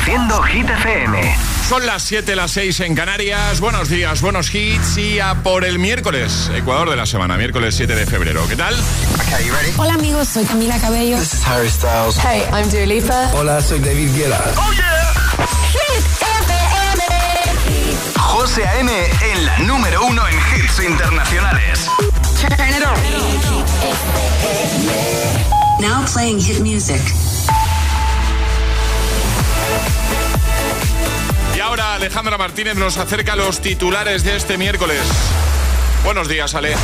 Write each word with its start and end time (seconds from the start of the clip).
Reproduciendo 0.00 0.42
Hit 0.42 0.70
FM. 0.70 1.36
Son 1.68 1.84
las 1.84 2.02
7, 2.04 2.34
las 2.34 2.50
6 2.52 2.80
en 2.80 2.94
Canarias. 2.94 3.60
Buenos 3.60 3.90
días, 3.90 4.22
buenos 4.22 4.54
hits 4.54 4.96
y 4.96 5.20
a 5.20 5.34
por 5.42 5.64
el 5.64 5.78
miércoles, 5.78 6.50
Ecuador 6.54 6.88
de 6.88 6.96
la 6.96 7.04
semana, 7.04 7.36
miércoles 7.36 7.74
7 7.76 7.94
de 7.94 8.06
febrero. 8.06 8.46
¿Qué 8.48 8.56
tal? 8.56 8.74
Hola 9.76 9.94
amigos, 9.94 10.28
soy 10.28 10.44
Camila 10.44 10.78
Cabello. 10.80 11.18
This 11.18 11.34
is 11.34 11.46
Harry 11.46 11.68
Styles. 11.68 12.16
Hey, 12.16 12.42
I'm 12.50 12.70
Dua 12.70 12.86
Lipa. 12.86 13.30
Hola, 13.34 13.60
soy 13.60 13.78
David 13.80 14.08
Guetta. 14.16 14.42
¡Oh, 14.56 14.72
yeah! 14.72 15.12
Hit 15.70 16.04
FM. 16.48 17.02
José 18.16 18.66
A.M. 18.66 18.90
en 19.32 19.44
la 19.44 19.58
número 19.58 20.06
uno 20.06 20.22
en 20.26 20.34
hits 20.34 20.80
internacionales. 20.82 21.86
Turn 22.40 22.52
it 22.70 22.82
on. 22.86 22.96
Now 25.80 26.04
playing 26.06 26.40
hit 26.40 26.60
music. 26.60 27.02
Alejandra 32.00 32.38
Martínez 32.38 32.76
nos 32.76 32.96
acerca 32.96 33.36
los 33.36 33.60
titulares 33.60 34.24
de 34.24 34.34
este 34.34 34.56
miércoles. 34.56 35.02
Buenos 36.02 36.28
días, 36.28 36.54
Ale. 36.54 36.74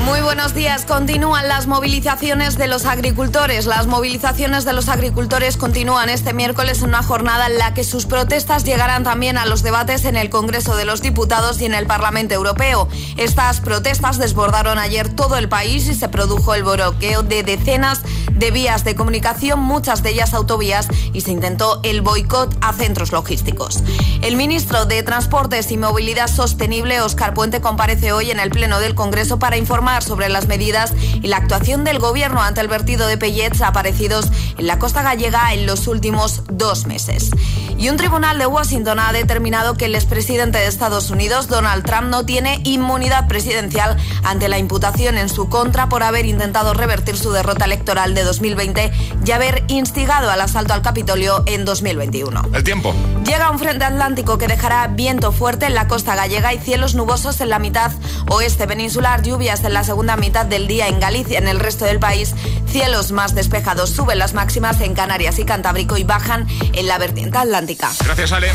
Muy 0.00 0.20
buenos 0.20 0.54
días. 0.54 0.84
Continúan 0.84 1.48
las 1.48 1.66
movilizaciones 1.66 2.56
de 2.56 2.66
los 2.66 2.86
agricultores. 2.86 3.66
Las 3.66 3.86
movilizaciones 3.86 4.64
de 4.64 4.72
los 4.72 4.88
agricultores 4.88 5.56
continúan 5.56 6.08
este 6.08 6.32
miércoles 6.32 6.78
en 6.78 6.88
una 6.88 7.02
jornada 7.02 7.46
en 7.46 7.58
la 7.58 7.74
que 7.74 7.84
sus 7.84 8.06
protestas 8.06 8.64
llegarán 8.64 9.04
también 9.04 9.38
a 9.38 9.46
los 9.46 9.62
debates 9.62 10.04
en 10.04 10.16
el 10.16 10.30
Congreso 10.30 10.76
de 10.76 10.86
los 10.86 11.02
Diputados 11.02 11.60
y 11.60 11.66
en 11.66 11.74
el 11.74 11.86
Parlamento 11.86 12.34
Europeo. 12.34 12.88
Estas 13.16 13.60
protestas 13.60 14.18
desbordaron 14.18 14.78
ayer 14.78 15.08
todo 15.08 15.36
el 15.36 15.48
país 15.48 15.86
y 15.86 15.94
se 15.94 16.08
produjo 16.08 16.54
el 16.54 16.64
bloqueo 16.64 17.22
de 17.22 17.42
decenas 17.42 18.00
de 18.32 18.50
vías 18.50 18.84
de 18.84 18.96
comunicación, 18.96 19.60
muchas 19.60 20.02
de 20.02 20.10
ellas 20.10 20.34
autovías, 20.34 20.88
y 21.12 21.20
se 21.20 21.30
intentó 21.30 21.80
el 21.84 22.00
boicot 22.00 22.56
a 22.60 22.72
centros 22.72 23.12
logísticos. 23.12 23.82
El 24.22 24.36
ministro 24.36 24.86
de 24.86 25.02
Transportes 25.02 25.70
y 25.70 25.76
Movilidad 25.76 26.28
Sostenible, 26.28 27.00
Óscar 27.02 27.34
Puente, 27.34 27.60
comparece 27.60 28.12
hoy 28.12 28.30
en 28.30 28.40
el 28.40 28.50
Pleno 28.50 28.80
del 28.80 28.94
Congreso 28.94 29.38
para 29.38 29.56
informar 29.56 29.81
sobre 30.00 30.28
las 30.28 30.46
medidas 30.46 30.94
y 31.14 31.26
la 31.26 31.38
actuación 31.38 31.82
del 31.82 31.98
gobierno 31.98 32.40
ante 32.40 32.60
el 32.60 32.68
vertido 32.68 33.08
de 33.08 33.18
pellets 33.18 33.62
aparecidos 33.62 34.30
en 34.56 34.68
la 34.68 34.78
costa 34.78 35.02
gallega 35.02 35.52
en 35.52 35.66
los 35.66 35.88
últimos 35.88 36.42
dos 36.48 36.86
meses. 36.86 37.30
Y 37.78 37.88
un 37.88 37.96
tribunal 37.96 38.38
de 38.38 38.46
Washington 38.46 39.00
ha 39.00 39.12
determinado 39.12 39.74
que 39.74 39.86
el 39.86 39.96
expresidente 39.96 40.58
de 40.58 40.66
Estados 40.66 41.10
Unidos, 41.10 41.48
Donald 41.48 41.84
Trump, 41.84 42.08
no 42.10 42.24
tiene 42.24 42.60
inmunidad 42.62 43.26
presidencial 43.26 43.96
ante 44.22 44.48
la 44.48 44.58
imputación 44.58 45.18
en 45.18 45.28
su 45.28 45.48
contra 45.48 45.88
por 45.88 46.04
haber 46.04 46.26
intentado 46.26 46.74
revertir 46.74 47.16
su 47.16 47.32
derrota 47.32 47.64
electoral 47.64 48.14
de 48.14 48.22
2020 48.22 48.92
y 49.24 49.30
haber 49.32 49.64
instigado 49.66 50.30
al 50.30 50.40
asalto 50.40 50.74
al 50.74 50.82
Capitolio 50.82 51.42
en 51.46 51.64
2021. 51.64 52.50
El 52.54 52.62
tiempo. 52.62 52.94
Llega 53.24 53.50
un 53.50 53.58
frente 53.58 53.84
atlántico 53.84 54.38
que 54.38 54.46
dejará 54.46 54.86
viento 54.86 55.32
fuerte 55.32 55.66
en 55.66 55.74
la 55.74 55.88
costa 55.88 56.14
gallega 56.14 56.54
y 56.54 56.58
cielos 56.58 56.94
nubosos 56.94 57.40
en 57.40 57.48
la 57.48 57.58
mitad 57.58 57.90
oeste 58.28 58.66
peninsular, 58.66 59.22
lluvias 59.22 59.62
en 59.72 59.74
la 59.74 59.84
segunda 59.84 60.18
mitad 60.18 60.44
del 60.44 60.68
día 60.68 60.86
en 60.86 61.00
Galicia, 61.00 61.38
en 61.38 61.48
el 61.48 61.58
resto 61.58 61.86
del 61.86 61.98
país, 61.98 62.34
cielos 62.66 63.10
más 63.10 63.34
despejados, 63.34 63.88
suben 63.88 64.18
las 64.18 64.34
máximas 64.34 64.78
en 64.82 64.92
Canarias 64.92 65.38
y 65.38 65.44
Cantábrico 65.46 65.96
y 65.96 66.04
bajan 66.04 66.46
en 66.74 66.86
la 66.86 66.98
vertiente 66.98 67.38
atlántica. 67.38 67.90
Gracias, 68.04 68.32
Ale. 68.32 68.50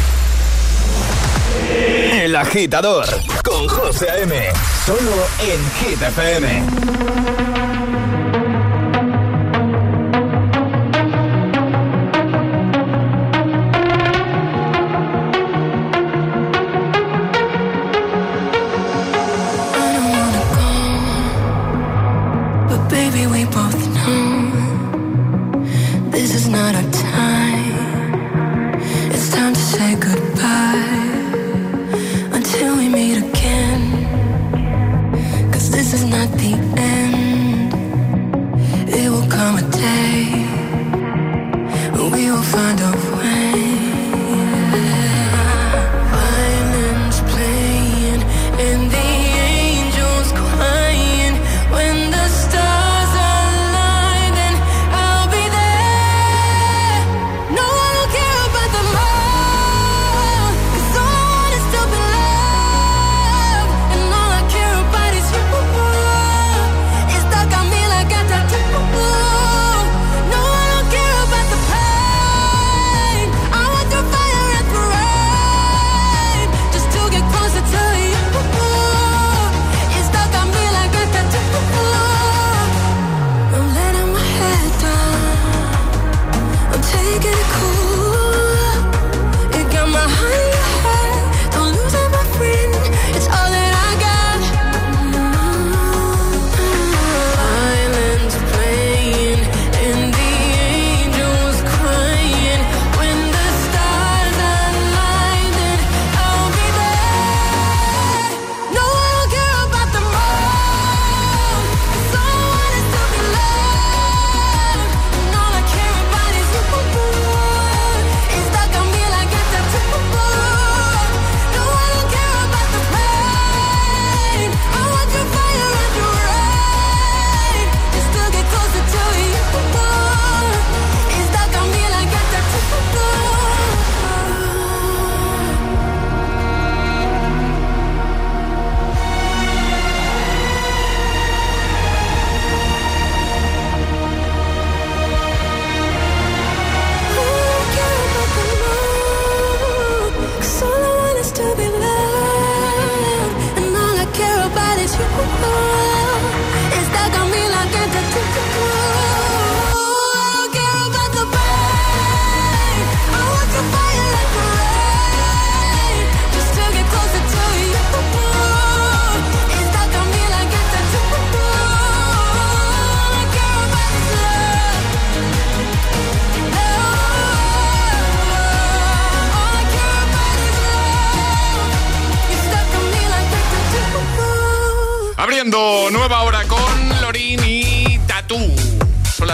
El 2.11 2.35
agitador 2.35 3.07
con 3.43 3.67
José 3.67 4.11
A.M. 4.11 4.35
Solo 4.85 5.25
en 5.41 5.89
Hit 5.89 6.03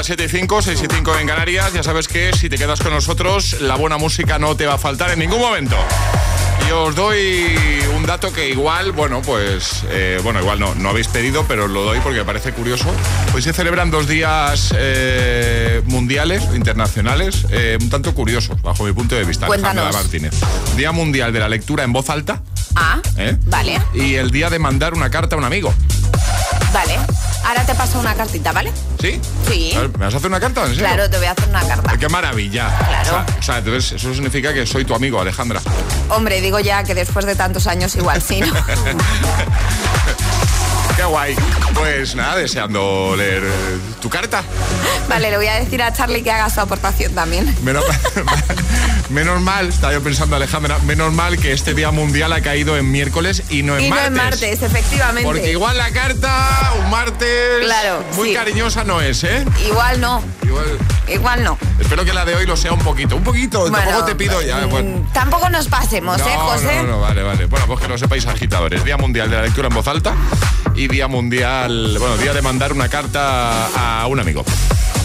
las 0.04 0.08
7 0.08 0.26
y 0.26 0.28
5, 0.28 0.62
6 0.62 0.82
y 0.84 0.94
5 0.94 1.18
en 1.20 1.28
Canarias. 1.28 1.72
Ya 1.72 1.82
sabes 1.82 2.10
que 2.10 2.34
si 2.34 2.50
te 2.50 2.58
quedas 2.58 2.82
con 2.82 2.92
nosotros, 2.92 3.62
la 3.62 3.76
buena 3.76 3.98
música 3.98 4.38
no 4.38 4.54
te 4.58 4.66
va 4.66 4.74
a 4.74 4.78
faltar 4.78 5.12
en 5.12 5.20
ningún 5.20 5.40
momento. 5.40 5.78
Y 6.68 6.72
os 6.72 6.94
doy 6.94 7.56
un 7.96 8.06
dato 8.06 8.34
que 8.34 8.50
igual, 8.50 8.92
bueno, 8.92 9.22
pues, 9.22 9.86
eh, 9.92 10.20
bueno, 10.22 10.42
igual 10.42 10.60
no, 10.60 10.76
no 10.76 10.90
habéis 10.90 11.08
pedido, 11.08 11.46
pero 11.48 11.66
os 11.66 11.72
lo 11.72 11.84
doy 11.84 12.02
porque 12.02 12.20
me 12.20 12.26
parece 12.26 12.52
curioso. 12.52 12.94
Hoy 13.34 13.42
se 13.42 13.54
celebran 13.54 13.92
dos 13.92 14.06
días 14.06 14.74
eh, 14.78 15.82
mundiales, 15.86 16.44
internacionales, 16.54 17.46
eh, 17.52 17.78
un 17.80 17.90
tanto 17.90 18.14
curiosos, 18.14 18.62
bajo 18.62 18.84
mi 18.84 18.92
punto 18.92 19.16
de 19.16 19.24
vista. 19.24 19.48
Cuéntanos. 19.48 19.94
Martínez. 19.94 20.34
Día 20.76 20.92
Mundial 20.92 21.32
de 21.32 21.40
la 21.40 21.48
Lectura 21.48 21.86
en 21.86 21.94
Voz 21.94 22.10
Alta. 22.10 22.42
Ah, 22.76 23.00
vale. 23.46 23.82
Y 23.94 24.16
el 24.16 24.32
día 24.32 24.50
de 24.50 24.60
mandar 24.60 24.96
una 24.96 25.10
carta 25.10 25.38
a 25.38 25.40
un 25.40 25.46
amigo. 25.46 25.74
Vale. 26.74 26.98
Ahora 27.46 27.66
te 27.66 27.76
paso 27.76 28.00
una 28.00 28.16
cartita, 28.16 28.52
¿vale? 28.52 28.72
¿Sí? 29.04 29.20
Sí. 29.50 29.74
¿Me 29.76 30.06
vas 30.06 30.14
a 30.14 30.18
hacer 30.18 30.30
una 30.30 30.40
carta? 30.40 30.66
¿En 30.66 30.76
Claro, 30.76 31.10
te 31.10 31.18
voy 31.18 31.26
a 31.26 31.32
hacer 31.32 31.50
una 31.50 31.68
carta. 31.68 31.98
¡Qué 31.98 32.08
maravilla! 32.08 32.70
Claro. 32.88 33.26
O 33.38 33.44
sea, 33.44 33.58
entonces 33.58 33.92
eso 33.92 34.14
significa 34.14 34.54
que 34.54 34.66
soy 34.66 34.86
tu 34.86 34.96
amigo, 34.96 35.20
Alejandra. 35.20 35.60
Hombre, 36.08 36.40
digo 36.40 36.58
ya 36.62 36.86
que 36.86 36.96
después 36.96 37.26
de 37.26 37.36
tantos 37.36 37.68
años 37.68 37.94
igual 37.98 38.22
sí, 38.22 38.40
¿no? 38.40 38.54
Qué 40.96 41.04
guay. 41.04 41.36
Pues 41.74 42.16
nada, 42.16 42.38
deseando 42.38 43.14
leer 43.18 43.44
eh, 43.44 43.80
tu 44.02 44.10
carta. 44.10 44.42
Vale, 45.10 45.32
le 45.32 45.36
voy 45.38 45.48
a 45.48 45.56
decir 45.56 45.84
a 45.84 45.92
Charlie 45.92 46.24
que 46.24 46.32
haga 46.32 46.50
su 46.50 46.62
aportación 46.62 47.14
también. 47.14 47.54
menos 49.14 49.40
mal, 49.42 49.70
estaba 49.70 49.94
yo 49.94 50.02
pensando 50.02 50.36
Alejandra, 50.36 50.78
menos 50.80 51.14
mal 51.14 51.38
que 51.38 51.52
este 51.54 51.74
día 51.74 51.92
mundial 51.92 52.34
ha 52.34 52.42
caído 52.42 52.78
en 52.78 52.92
miércoles 52.92 53.44
y 53.50 53.64
no 53.64 53.78
en 53.78 53.86
y 53.86 53.90
martes. 53.90 54.12
no 54.12 54.18
en 54.18 54.24
martes, 54.24 54.62
efectivamente. 54.62 55.24
Porque 55.24 55.52
igual 55.52 55.78
la 55.78 55.92
carta, 55.92 56.74
un 56.84 56.90
martes, 56.90 57.30
Claro, 57.64 58.04
muy 58.16 58.30
sí. 58.30 58.34
cariñosa 58.36 58.84
no 58.84 59.02
es, 59.02 59.24
¿eh? 59.24 59.46
Igual 59.68 60.02
no, 60.02 60.24
Igual, 60.44 60.66
igual 61.08 61.44
no. 61.44 61.58
espero 61.80 62.04
que 62.06 62.14
la 62.14 62.26
de 62.26 62.36
hoy 62.36 62.46
lo 62.46 62.58
sea 62.58 62.74
un 62.74 62.80
poquito, 62.80 63.16
un 63.16 63.24
poquito, 63.24 63.62
Bueno, 63.62 63.78
tampoco 63.78 64.06
te 64.06 64.16
pido 64.16 64.42
ya. 64.42 64.58
mm, 64.66 64.70
Bueno. 64.70 65.08
Tampoco 65.14 65.50
nos 65.50 65.68
pasemos, 65.68 66.20
¿eh, 66.22 66.24
No, 66.36 66.40
José? 66.42 66.76
no, 66.78 66.84
no, 66.84 67.00
vale, 67.02 67.24
vale. 67.24 67.46
Bueno, 67.46 67.66
pues 67.68 67.80
que 67.80 67.88
lo 67.88 67.98
sepáis 67.98 68.26
agitadores. 68.26 68.84
Día 68.84 68.98
Mundial 68.98 69.30
de 69.30 69.36
la 69.38 69.42
Lectura 69.44 69.68
en 69.68 69.76
Voz 69.76 69.88
Alta 69.88 70.14
y 70.76 70.88
Día 70.88 71.08
Mundial, 71.08 71.98
bueno, 72.00 72.18
Día 72.18 72.34
de 72.34 72.42
mandar 72.42 72.74
una 72.74 72.90
carta 72.90 73.68
a 74.02 74.08
un 74.08 74.20
amigo. 74.20 74.44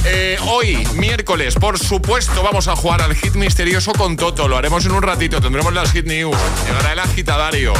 Eh, 0.04 0.38
hoy, 0.46 0.86
miércoles, 0.94 1.54
por 1.54 1.78
supuesto, 1.78 2.42
vamos 2.42 2.68
a 2.68 2.76
jugar 2.76 3.02
al 3.02 3.14
hit 3.14 3.34
misterioso 3.34 3.92
con 3.92 4.16
Toto. 4.16 4.48
Lo 4.48 4.56
haremos 4.56 4.86
en 4.86 4.92
un 4.92 5.02
ratito. 5.02 5.40
Tendremos 5.40 5.72
las 5.72 5.92
hit 5.92 6.06
news. 6.06 6.36
Llegará 6.66 6.92
el 6.92 6.98
agitadario. 7.00 7.72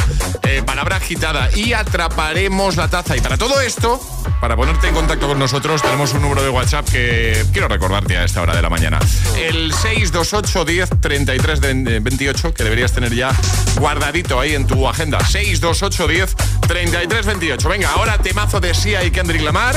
eh, 0.43 0.61
palabra 0.65 0.97
agitada. 0.97 1.49
Y 1.55 1.73
atraparemos 1.73 2.75
la 2.75 2.87
taza. 2.87 3.15
Y 3.17 3.21
para 3.21 3.37
todo 3.37 3.61
esto, 3.61 3.99
para 4.41 4.55
ponerte 4.55 4.87
en 4.87 4.93
contacto 4.95 5.27
con 5.27 5.39
nosotros, 5.39 5.81
tenemos 5.81 6.13
un 6.13 6.21
número 6.21 6.43
de 6.43 6.49
WhatsApp 6.49 6.87
que 6.89 7.45
quiero 7.51 7.67
recordarte 7.67 8.17
a 8.17 8.25
esta 8.25 8.41
hora 8.41 8.55
de 8.55 8.61
la 8.61 8.69
mañana. 8.69 8.99
El 9.37 9.73
628 9.73 10.65
10 10.65 10.89
33 11.01 11.59
28, 12.03 12.53
que 12.53 12.63
deberías 12.63 12.91
tener 12.93 13.13
ya 13.15 13.31
guardadito 13.79 14.39
ahí 14.39 14.53
en 14.55 14.67
tu 14.67 14.87
agenda. 14.87 15.19
628 15.25 16.07
10 16.07 16.35
33 16.67 17.25
28. 17.25 17.69
Venga, 17.69 17.89
ahora 17.91 18.17
temazo 18.19 18.59
de 18.59 18.73
Sia 18.73 19.03
y 19.03 19.11
Kendrick 19.11 19.41
Lamar. 19.41 19.75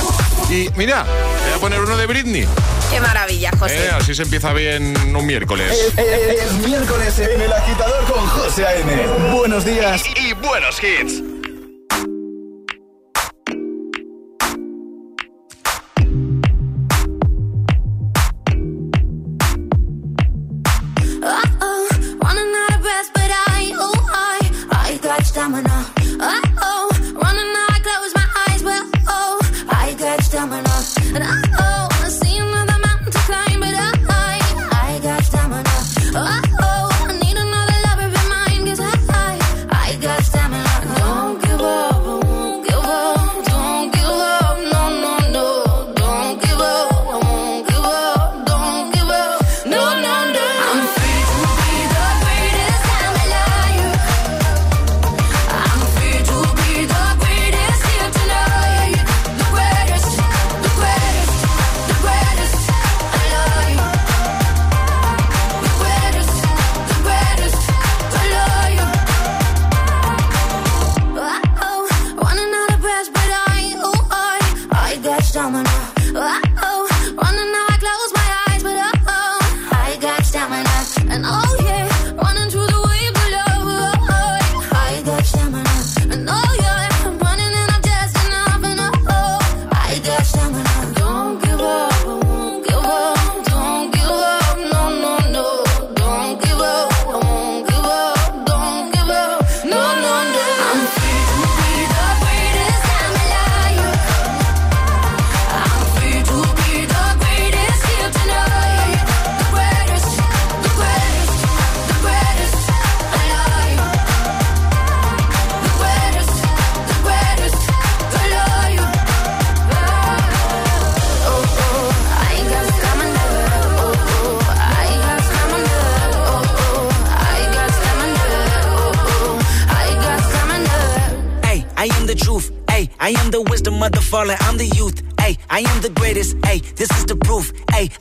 Y 0.51 0.69
mira, 0.77 1.05
voy 1.05 1.53
a 1.55 1.59
poner 1.61 1.81
uno 1.81 1.97
de 1.97 2.07
Britney. 2.07 2.32
Qué 2.33 3.01
maravilla, 3.01 3.51
José. 3.59 3.87
Eh, 3.87 3.91
así 3.91 4.15
se 4.15 4.23
empieza 4.23 4.53
bien 4.53 4.95
un 5.15 5.27
miércoles. 5.27 5.93
Es 5.97 6.53
miércoles 6.67 7.19
en 7.19 7.41
el 7.41 7.53
agitador 7.53 8.05
con 8.05 8.27
José 8.27 8.67
A.M. 8.67 9.07
Buenos 9.33 9.65
días 9.65 10.03
Y, 10.17 10.29
y 10.29 10.33
buenos 10.35 10.81
hits. 10.83 11.23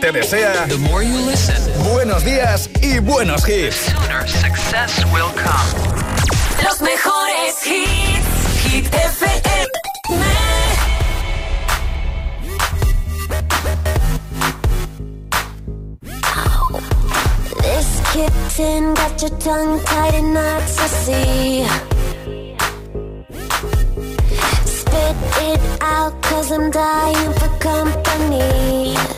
te 0.00 0.12
desea 0.12 0.66
buenos 1.92 2.24
días 2.24 2.70
y 2.80 3.00
buenos 3.00 3.46
hits. 3.46 3.92
Los 6.64 6.80
mejores 6.80 7.66
hits, 7.66 8.64
Hit 8.64 8.86
FM. 8.86 9.68
This 17.60 18.00
kitten 18.12 18.94
got 18.94 19.20
your 19.20 19.38
tongue 19.38 19.84
tied 19.84 20.14
in 20.14 20.32
knots, 20.32 20.78
I 20.78 20.86
see. 20.88 21.66
Spit 24.64 25.16
it 25.42 25.60
out, 25.82 26.22
cause 26.22 26.50
I'm 26.52 26.70
dying 26.70 27.32
for 27.34 27.48
company. 27.58 29.17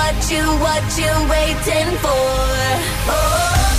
what 0.00 0.30
you, 0.30 0.44
what 0.64 0.98
you 0.98 1.12
waiting 1.28 1.90
for? 1.98 2.20
Oh. 3.12 3.69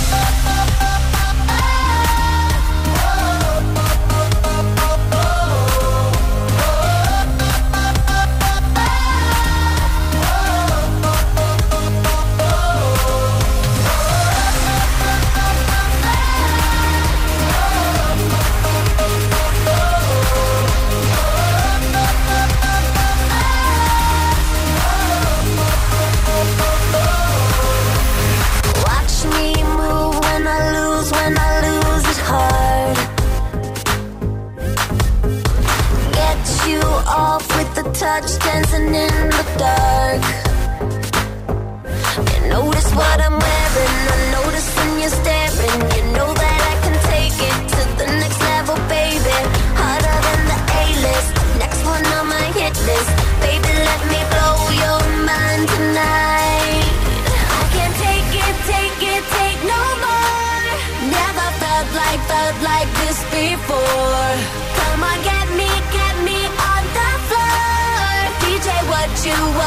Touch, 38.02 38.36
dancing 38.40 38.94
in 39.04 39.14
the 39.36 39.44
dark. 39.62 40.22
You 42.32 42.40
notice 42.48 42.90
what 42.98 43.18
I'm 43.26 43.36
wearing, 43.46 43.96
I 44.14 44.18
notice 44.36 44.68
when 44.76 45.00
you're 45.00 45.16
staring. 45.20 45.41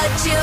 What 0.08 0.26
you 0.28 0.35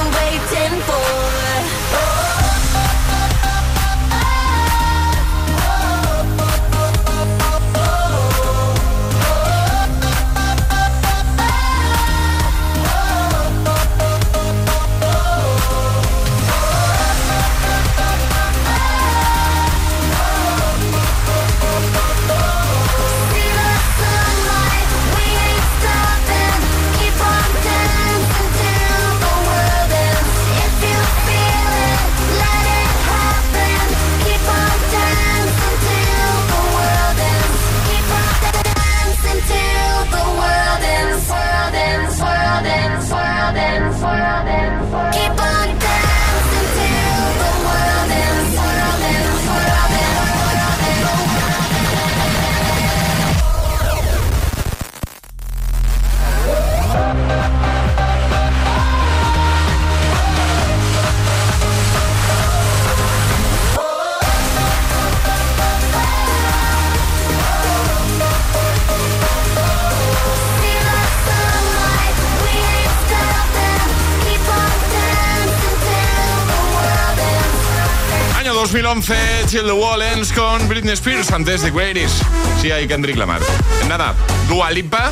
11, 78.93 79.15
Chill 79.49 79.65
the 79.65 79.73
Wall 79.73 80.03
con 80.35 80.69
Britney 80.69 80.93
Spears 80.93 81.31
antes 81.33 81.63
de 81.63 81.71
Greatest. 81.71 82.23
Sí, 82.61 82.71
hay 82.71 82.87
Kendrick 82.87 83.17
Lamar. 83.17 83.41
Nada, 83.89 84.15
Dua 84.49 84.71
Lipa 84.71 85.11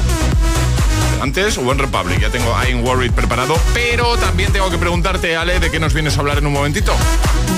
antes 1.23 1.57
One 1.57 1.81
Republic. 1.81 2.21
Ya 2.21 2.29
tengo 2.29 2.55
I'm 2.63 2.85
Worried 2.85 3.13
preparado, 3.13 3.57
pero 3.73 4.19
también 4.19 4.53
tengo 4.53 4.69
que 4.69 4.77
preguntarte, 4.77 5.35
Ale, 5.35 5.61
de 5.61 5.71
qué 5.71 5.81
nos 5.81 5.95
vienes 5.95 6.19
a 6.19 6.21
hablar 6.21 6.37
en 6.37 6.47
un 6.47 6.53
momentito. 6.53 6.93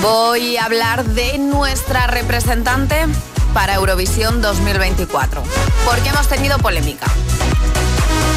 Voy 0.01 0.55
a 0.55 0.63
hablar 0.63 1.03
de 1.03 1.37
nuestra 1.39 2.07
representante 2.07 3.05
para 3.53 3.73
Eurovisión 3.73 4.41
2024, 4.41 5.43
porque 5.83 6.07
hemos 6.07 6.29
tenido 6.29 6.57
polémica. 6.59 7.07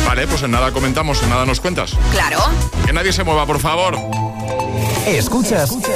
Vale, 0.09 0.27
pues 0.27 0.43
en 0.43 0.51
nada 0.51 0.73
comentamos, 0.73 1.23
en 1.23 1.31
nada 1.31 1.47
nos 1.47 1.61
cuentas. 1.61 1.93
Claro. 2.11 2.41
Que 2.85 2.93
nadie 2.93 3.13
se 3.13 3.23
mueva, 3.23 3.47
por 3.47 3.61
favor. 3.61 3.97
Escuchas. 5.07 5.71
Escuchas 5.71 5.96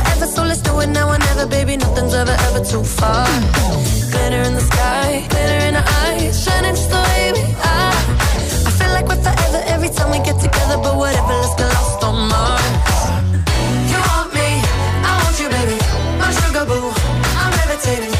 Wherever, 0.00 0.26
so 0.26 0.42
let's 0.44 0.62
do 0.62 0.80
it 0.80 0.88
now 0.88 1.08
or 1.12 1.18
never, 1.18 1.46
baby. 1.46 1.76
Nothing's 1.76 2.14
ever, 2.14 2.36
ever 2.48 2.64
too 2.64 2.82
far. 2.82 3.26
Glitter 4.10 4.42
in 4.48 4.54
the 4.54 4.64
sky, 4.72 5.26
glitter 5.28 5.60
in 5.68 5.74
our 5.76 5.84
eyes, 6.04 6.42
shining 6.42 6.74
just 6.74 6.90
the 6.90 6.96
way 6.96 7.32
we 7.36 7.44
are. 7.76 7.96
I 8.68 8.70
feel 8.78 8.92
like 8.96 9.06
we're 9.06 9.22
forever 9.22 9.60
every 9.66 9.90
time 9.90 10.10
we 10.10 10.18
get 10.24 10.40
together, 10.40 10.78
but 10.82 10.96
whatever, 10.96 11.34
let's 11.42 11.54
get 11.60 11.68
lost 11.68 12.02
on 12.02 12.16
Mars. 12.32 12.76
You 13.92 13.98
want 14.08 14.32
me, 14.32 14.48
I 15.04 15.12
want 15.20 15.36
you, 15.40 15.48
baby. 15.56 15.78
My 16.18 16.30
sugar 16.40 16.64
boo, 16.64 16.92
I'm 17.42 17.52
levitating. 17.60 18.19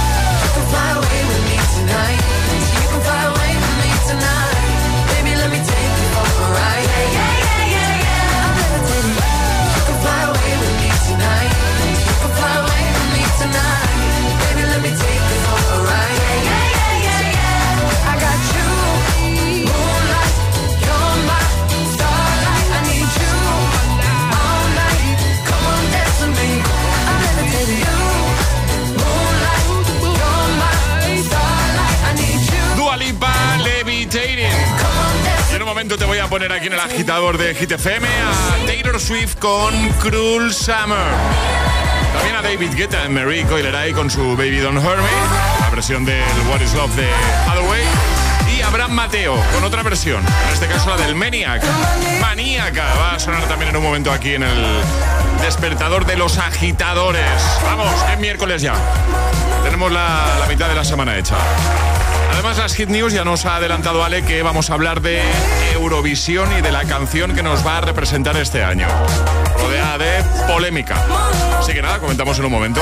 Poner 36.31 36.53
aquí 36.53 36.67
en 36.67 36.73
el 36.73 36.79
agitador 36.79 37.37
de 37.37 37.53
Hit 37.53 37.73
FM 37.73 38.07
a 38.07 38.65
Taylor 38.65 39.01
Swift 39.01 39.35
con 39.35 39.73
Cruel 39.99 40.53
Summer. 40.53 41.11
También 42.13 42.37
a 42.37 42.41
David 42.41 42.73
Guetta 42.73 43.03
en 43.03 43.13
Marie 43.13 43.43
Coileray 43.43 43.91
con 43.91 44.09
su 44.09 44.37
Baby 44.37 44.59
Don't 44.59 44.77
Hurt 44.77 44.99
Me, 44.99 45.59
la 45.59 45.69
versión 45.69 46.05
del 46.05 46.23
What 46.49 46.61
is 46.61 46.73
Love 46.73 46.95
de 46.95 47.09
Hathaway. 47.49 47.83
Y 48.55 48.61
Abraham 48.61 48.91
Mateo 48.91 49.35
con 49.53 49.65
otra 49.65 49.83
versión, 49.83 50.23
en 50.25 50.53
este 50.53 50.67
caso 50.67 50.89
la 50.91 50.95
del 50.95 51.15
Maniac. 51.15 51.63
Maníaca 52.21 52.85
va 52.95 53.15
a 53.15 53.19
sonar 53.19 53.43
también 53.49 53.71
en 53.71 53.75
un 53.75 53.83
momento 53.83 54.09
aquí 54.09 54.35
en 54.35 54.43
el 54.43 54.81
despertador 55.41 56.05
de 56.05 56.15
los 56.15 56.37
agitadores. 56.37 57.59
Vamos, 57.65 57.93
es 58.09 58.19
miércoles 58.19 58.61
ya. 58.61 58.75
Tenemos 59.65 59.91
la, 59.91 60.37
la 60.39 60.45
mitad 60.45 60.69
de 60.69 60.75
la 60.75 60.85
semana 60.85 61.17
hecha. 61.17 61.35
Además, 62.31 62.57
las 62.57 62.73
Hit 62.73 62.89
News 62.89 63.13
ya 63.13 63.23
nos 63.23 63.45
ha 63.45 63.57
adelantado 63.57 64.03
Ale 64.03 64.23
que 64.23 64.41
vamos 64.41 64.69
a 64.69 64.73
hablar 64.73 65.01
de 65.01 65.21
Eurovisión 65.73 66.49
y 66.57 66.61
de 66.61 66.71
la 66.71 66.85
canción 66.85 67.35
que 67.35 67.43
nos 67.43 67.65
va 67.65 67.77
a 67.77 67.81
representar 67.81 68.35
este 68.37 68.63
año. 68.63 68.87
Rodeada 69.59 69.97
de 69.97 70.23
polémica. 70.47 70.95
Así 71.59 71.73
que 71.73 71.81
nada, 71.81 71.99
comentamos 71.99 72.37
en 72.39 72.45
un 72.45 72.51
momento. 72.51 72.81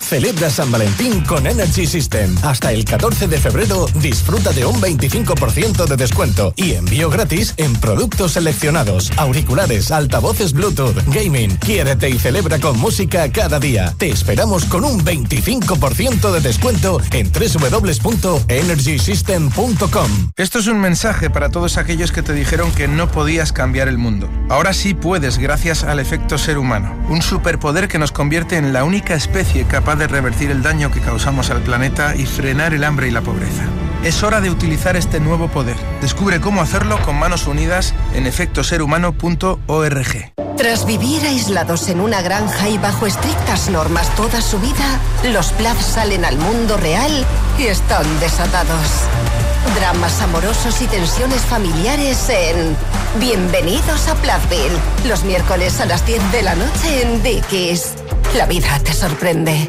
Celebra 0.00 0.48
San 0.48 0.70
Valentín 0.70 1.22
con 1.24 1.46
Energy 1.46 1.86
System. 1.86 2.34
Hasta 2.42 2.72
el 2.72 2.84
14 2.84 3.28
de 3.28 3.38
febrero 3.38 3.86
disfruta 3.96 4.52
de 4.52 4.64
un 4.64 4.80
25% 4.80 5.86
de 5.86 5.96
descuento 5.96 6.54
y 6.56 6.74
envío 6.74 7.10
gratis 7.10 7.54
en 7.58 7.74
productos 7.74 8.32
seleccionados, 8.32 9.10
auriculares, 9.16 9.90
altavoces 9.90 10.52
Bluetooth, 10.52 10.96
gaming. 11.08 11.56
Quiérete 11.56 12.08
y 12.08 12.18
celebra 12.18 12.58
con 12.58 12.78
música 12.78 13.30
cada 13.30 13.60
día. 13.60 13.94
Te 13.98 14.08
esperamos 14.08 14.64
con 14.64 14.84
un 14.84 15.04
25% 15.04 16.30
de 16.30 16.40
descuento 16.40 17.00
en 17.12 17.30
www.energysystem.com. 17.30 20.30
Esto 20.36 20.58
es 20.58 20.66
un 20.68 20.80
mensaje 20.80 21.28
para 21.28 21.50
todos 21.50 21.76
aquellos 21.76 22.12
que 22.12 22.22
te 22.22 22.32
dijeron 22.32 22.72
que 22.72 22.88
no 22.88 23.10
podías 23.10 23.52
cambiar 23.52 23.88
el 23.88 23.98
mundo. 23.98 24.30
Ahora 24.48 24.72
sí 24.72 24.94
puedes 24.94 25.36
gracias 25.38 25.84
al 25.84 25.98
efecto 25.98 26.38
ser 26.38 26.56
humano, 26.56 26.96
un 27.10 27.20
superpoder 27.20 27.88
que 27.88 27.98
nos 27.98 28.12
convierte 28.12 28.56
en 28.56 28.72
la 28.72 28.84
única 28.84 29.14
especie 29.14 29.64
capaz 29.64 29.87
de 29.96 30.06
revertir 30.06 30.50
el 30.50 30.62
daño 30.62 30.90
que 30.90 31.00
causamos 31.00 31.50
al 31.50 31.62
planeta 31.62 32.14
y 32.14 32.26
frenar 32.26 32.74
el 32.74 32.84
hambre 32.84 33.08
y 33.08 33.10
la 33.10 33.22
pobreza. 33.22 33.64
Es 34.04 34.22
hora 34.22 34.40
de 34.40 34.50
utilizar 34.50 34.96
este 34.96 35.18
nuevo 35.18 35.48
poder. 35.48 35.76
Descubre 36.00 36.40
cómo 36.40 36.62
hacerlo 36.62 37.02
con 37.02 37.18
manos 37.18 37.48
unidas 37.48 37.94
en 38.14 38.26
efectoserhumano.org. 38.26 40.32
Tras 40.56 40.86
vivir 40.86 41.24
aislados 41.24 41.88
en 41.88 42.00
una 42.00 42.22
granja 42.22 42.68
y 42.68 42.78
bajo 42.78 43.06
estrictas 43.06 43.70
normas 43.70 44.08
toda 44.14 44.40
su 44.40 44.60
vida, 44.60 45.00
los 45.32 45.52
Plath 45.52 45.80
salen 45.80 46.24
al 46.24 46.36
mundo 46.36 46.76
real 46.76 47.10
y 47.58 47.66
están 47.66 48.04
desatados. 48.20 49.04
Dramas 49.78 50.20
amorosos 50.22 50.80
y 50.80 50.86
tensiones 50.86 51.42
familiares 51.42 52.28
en 52.28 52.76
Bienvenidos 53.20 54.08
a 54.08 54.14
Plathville, 54.16 54.78
los 55.06 55.24
miércoles 55.24 55.80
a 55.80 55.86
las 55.86 56.06
10 56.06 56.32
de 56.32 56.42
la 56.42 56.54
noche 56.54 57.02
en 57.02 57.22
Dickies. 57.22 57.94
La 58.36 58.46
vida 58.46 58.78
te 58.84 58.92
sorprende. 58.92 59.68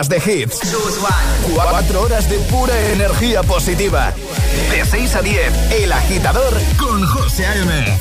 horas 0.00 0.08
de 0.08 0.16
hits. 0.16 0.60
Cuatro 1.54 2.02
horas 2.02 2.28
de 2.30 2.38
pura 2.50 2.72
energía 2.92 3.42
positiva. 3.42 4.12
De 4.70 4.84
6 4.84 5.14
a 5.14 5.20
10, 5.20 5.72
El 5.72 5.92
Agitador 5.92 6.54
con 6.78 7.06
José 7.06 7.44
A.M. 7.44 7.98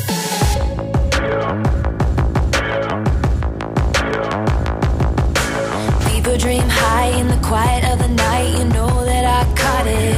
People 6.08 6.38
dream 6.38 6.64
high 6.70 7.20
in 7.20 7.28
the 7.28 7.38
quiet 7.46 7.84
of 7.92 8.00
the 8.00 8.08
night. 8.08 8.58
You 8.58 8.66
know 8.66 9.04
that 9.04 9.26
I 9.26 9.44
caught 9.56 9.88
it. 9.88 10.18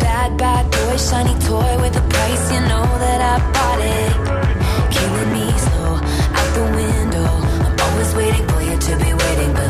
Bad, 0.00 0.36
bad 0.36 0.70
boy, 0.70 0.96
shiny 0.96 1.34
toy 1.40 1.82
with 1.82 1.96
a 1.96 2.02
price. 2.08 2.52
You 2.52 2.60
know 2.68 2.86
that 3.04 3.20
I 3.20 3.38
bought 3.52 3.80
it. 3.80 4.92
Killing 4.92 5.32
me 5.32 5.50
slow 5.58 5.94
out 6.38 6.54
the 6.54 6.66
window. 6.76 7.30
I'm 7.66 7.80
always 7.80 8.14
waiting 8.14 8.46
for 8.46 8.62
you 8.62 8.76
to 8.78 8.96
be 9.04 9.12
waiting 9.12 9.52
below. 9.54 9.69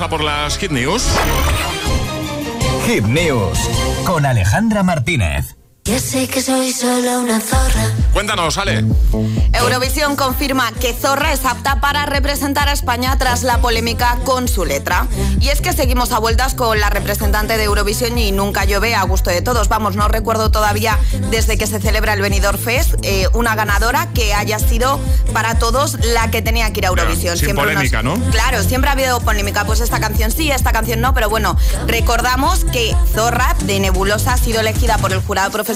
A 0.00 0.10
por 0.10 0.22
las 0.22 0.58
Hit 0.58 0.72
News. 0.72 1.08
Hit 2.86 3.04
News 3.04 3.58
con 4.04 4.26
Alejandra 4.26 4.82
Martínez. 4.82 5.55
Ya 5.86 6.00
sé 6.00 6.26
que 6.26 6.42
soy 6.42 6.72
solo 6.72 7.20
una 7.20 7.40
zorra. 7.40 7.92
Cuéntanos, 8.12 8.58
Ale. 8.58 8.84
Eurovisión 9.52 10.16
confirma 10.16 10.72
que 10.72 10.92
Zorra 10.92 11.32
es 11.32 11.44
apta 11.44 11.80
para 11.80 12.06
representar 12.06 12.68
a 12.68 12.72
España 12.72 13.16
tras 13.18 13.44
la 13.44 13.58
polémica 13.58 14.18
con 14.24 14.48
su 14.48 14.64
letra. 14.64 15.06
Y 15.40 15.50
es 15.50 15.60
que 15.60 15.72
seguimos 15.72 16.10
a 16.10 16.18
vueltas 16.18 16.54
con 16.54 16.80
la 16.80 16.90
representante 16.90 17.56
de 17.56 17.64
Eurovisión 17.64 18.18
y 18.18 18.32
nunca 18.32 18.64
llueve 18.64 18.96
a 18.96 19.04
gusto 19.04 19.30
de 19.30 19.42
todos. 19.42 19.68
Vamos, 19.68 19.94
no 19.94 20.08
recuerdo 20.08 20.50
todavía 20.50 20.98
desde 21.30 21.56
que 21.56 21.68
se 21.68 21.78
celebra 21.78 22.14
el 22.14 22.20
Benidorm 22.20 22.58
Fest 22.58 22.94
eh, 23.02 23.28
una 23.32 23.54
ganadora 23.54 24.08
que 24.12 24.34
haya 24.34 24.58
sido 24.58 24.98
para 25.32 25.56
todos 25.56 26.04
la 26.04 26.32
que 26.32 26.42
tenía 26.42 26.72
que 26.72 26.80
ir 26.80 26.86
a 26.86 26.88
Eurovisión. 26.88 27.36
sin 27.36 27.54
polémica, 27.54 28.02
¿no? 28.02 28.14
Claro, 28.32 28.60
siempre 28.64 28.90
ha 28.90 28.94
habido 28.94 29.20
polémica. 29.20 29.64
Pues 29.64 29.80
esta 29.80 30.00
canción 30.00 30.32
sí, 30.32 30.50
esta 30.50 30.72
canción 30.72 31.00
no, 31.00 31.14
pero 31.14 31.28
bueno, 31.28 31.56
recordamos 31.86 32.64
que 32.64 32.96
Zorra 33.14 33.54
de 33.66 33.78
Nebulosa 33.78 34.34
ha 34.34 34.38
sido 34.38 34.60
elegida 34.60 34.98
por 34.98 35.12
el 35.12 35.20
jurado 35.20 35.52
profesional 35.52 35.75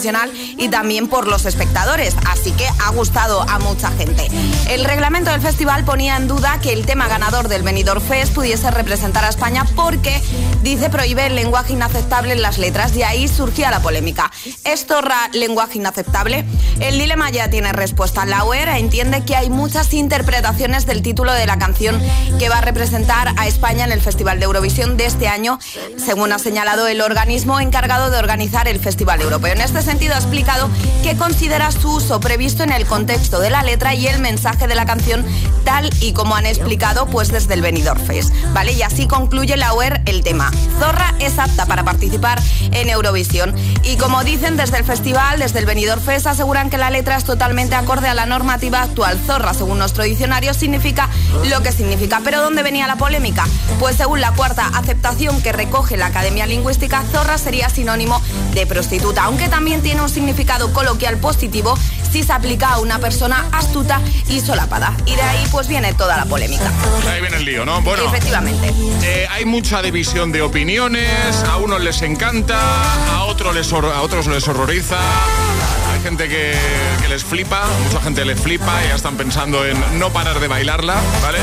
y 0.56 0.68
también 0.68 1.08
por 1.08 1.28
los 1.28 1.44
espectadores, 1.46 2.16
así 2.30 2.52
que 2.52 2.66
ha 2.66 2.90
gustado 2.90 3.42
a 3.42 3.58
mucha 3.58 3.90
gente. 3.92 4.28
El 4.68 4.84
reglamento 4.84 5.30
del 5.30 5.40
festival 5.40 5.84
ponía 5.84 6.16
en 6.16 6.28
duda 6.28 6.58
que 6.60 6.72
el 6.72 6.86
tema 6.86 7.08
ganador 7.08 7.48
del 7.48 7.62
Benidorm 7.62 8.00
Fest 8.00 8.34
pudiese 8.34 8.70
representar 8.70 9.24
a 9.24 9.28
España 9.28 9.66
porque 9.76 10.20
dice 10.62 10.90
prohíbe 10.90 11.26
el 11.26 11.34
lenguaje 11.34 11.72
inaceptable 11.74 12.32
en 12.32 12.42
las 12.42 12.58
letras 12.58 12.96
y 12.96 13.02
ahí 13.02 13.28
surgía 13.28 13.70
la 13.70 13.80
polémica. 13.80 14.30
¿Es 14.64 14.86
lenguaje 15.32 15.78
inaceptable? 15.78 16.44
El 16.80 16.98
dilema 16.98 17.30
ya 17.30 17.48
tiene 17.50 17.72
respuesta. 17.72 18.24
La 18.26 18.44
UER 18.44 18.68
entiende 18.70 19.24
que 19.24 19.36
hay 19.36 19.50
muchas 19.50 19.92
interpretaciones 19.94 20.86
del 20.86 21.02
título 21.02 21.32
de 21.32 21.46
la 21.46 21.58
canción 21.58 22.00
que 22.38 22.48
va 22.48 22.58
a 22.58 22.60
representar 22.60 23.34
a 23.36 23.46
España 23.46 23.84
en 23.84 23.92
el 23.92 24.00
Festival 24.00 24.38
de 24.38 24.46
Eurovisión 24.46 24.96
de 24.96 25.06
este 25.06 25.28
año, 25.28 25.58
según 25.96 26.32
ha 26.32 26.38
señalado 26.38 26.88
el 26.88 27.00
organismo 27.00 27.60
encargado 27.60 28.10
de 28.10 28.18
organizar 28.18 28.68
el 28.68 28.80
Festival 28.80 29.20
Europeo. 29.20 29.52
En 29.52 29.60
este 29.60 29.82
sentido 29.90 30.14
ha 30.14 30.18
explicado 30.18 30.70
que 31.02 31.16
considera 31.16 31.72
su 31.72 31.96
uso 31.96 32.20
previsto 32.20 32.62
en 32.62 32.70
el 32.70 32.86
contexto 32.86 33.40
de 33.40 33.50
la 33.50 33.64
letra 33.64 33.92
y 33.92 34.06
el 34.06 34.20
mensaje 34.20 34.68
de 34.68 34.76
la 34.76 34.86
canción 34.86 35.26
tal 35.64 35.90
y 36.00 36.12
como 36.12 36.36
han 36.36 36.46
explicado 36.46 37.06
pues 37.06 37.32
desde 37.32 37.54
el 37.54 37.60
Benidorm 37.60 38.00
Fest, 38.00 38.32
¿vale? 38.52 38.70
Y 38.72 38.82
así 38.82 39.08
concluye 39.08 39.56
la 39.56 39.74
UER 39.74 40.00
el 40.06 40.22
tema. 40.22 40.52
Zorra 40.78 41.12
es 41.18 41.40
apta 41.40 41.66
para 41.66 41.82
participar 41.82 42.40
en 42.70 42.88
Eurovisión 42.88 43.52
y 43.82 43.96
como 43.96 44.22
dicen 44.22 44.56
desde 44.56 44.78
el 44.78 44.84
festival, 44.84 45.40
desde 45.40 45.58
el 45.58 45.66
Benidorm 45.66 46.00
Fest 46.00 46.28
aseguran 46.28 46.70
que 46.70 46.78
la 46.78 46.90
letra 46.90 47.16
es 47.16 47.24
totalmente 47.24 47.74
acorde 47.74 48.06
a 48.06 48.14
la 48.14 48.26
normativa 48.26 48.82
actual. 48.82 49.18
Zorra, 49.26 49.54
según 49.54 49.78
nuestro 49.78 50.04
diccionario, 50.04 50.54
significa 50.54 51.08
lo 51.48 51.62
que 51.62 51.72
significa. 51.72 52.20
¿Pero 52.22 52.40
dónde 52.42 52.62
venía 52.62 52.86
la 52.86 52.94
polémica? 52.94 53.44
Pues 53.80 53.96
según 53.96 54.20
la 54.20 54.30
cuarta 54.34 54.68
aceptación 54.68 55.42
que 55.42 55.50
recoge 55.50 55.96
la 55.96 56.06
Academia 56.06 56.46
Lingüística, 56.46 57.02
zorra 57.10 57.38
sería 57.38 57.68
sinónimo 57.70 58.22
de 58.54 58.66
prostituta, 58.66 59.24
aunque 59.24 59.48
también 59.48 59.79
tiene 59.80 60.02
un 60.02 60.08
significado 60.08 60.72
coloquial 60.72 61.18
positivo 61.18 61.76
si 62.10 62.22
se 62.22 62.32
aplica 62.32 62.70
a 62.70 62.78
una 62.78 62.98
persona 62.98 63.48
astuta 63.52 64.00
y 64.28 64.40
solapada. 64.40 64.96
Y 65.06 65.14
de 65.14 65.22
ahí 65.22 65.44
pues 65.50 65.68
viene 65.68 65.94
toda 65.94 66.16
la 66.16 66.24
polémica. 66.24 66.70
Ahí 67.08 67.20
viene 67.20 67.36
el 67.36 67.44
lío, 67.44 67.64
¿no? 67.64 67.80
Bueno, 67.82 68.04
efectivamente. 68.04 68.72
Eh, 69.02 69.26
hay 69.30 69.44
mucha 69.44 69.82
división 69.82 70.32
de 70.32 70.42
opiniones, 70.42 71.44
a 71.44 71.56
unos 71.56 71.80
les 71.80 72.02
encanta, 72.02 72.58
a 73.14 73.24
otros 73.24 73.54
les, 73.54 73.72
a 73.72 74.02
otros 74.02 74.26
les 74.26 74.46
horroriza 74.48 74.98
gente 76.00 76.28
que, 76.28 76.56
que 77.00 77.08
les 77.08 77.24
flipa, 77.24 77.66
mucha 77.84 78.00
gente 78.00 78.24
les 78.24 78.40
flipa 78.40 78.84
y 78.84 78.88
ya 78.88 78.94
están 78.94 79.16
pensando 79.16 79.64
en 79.64 79.76
no 79.98 80.10
parar 80.10 80.40
de 80.40 80.48
bailarla, 80.48 80.96
¿vale? 81.22 81.38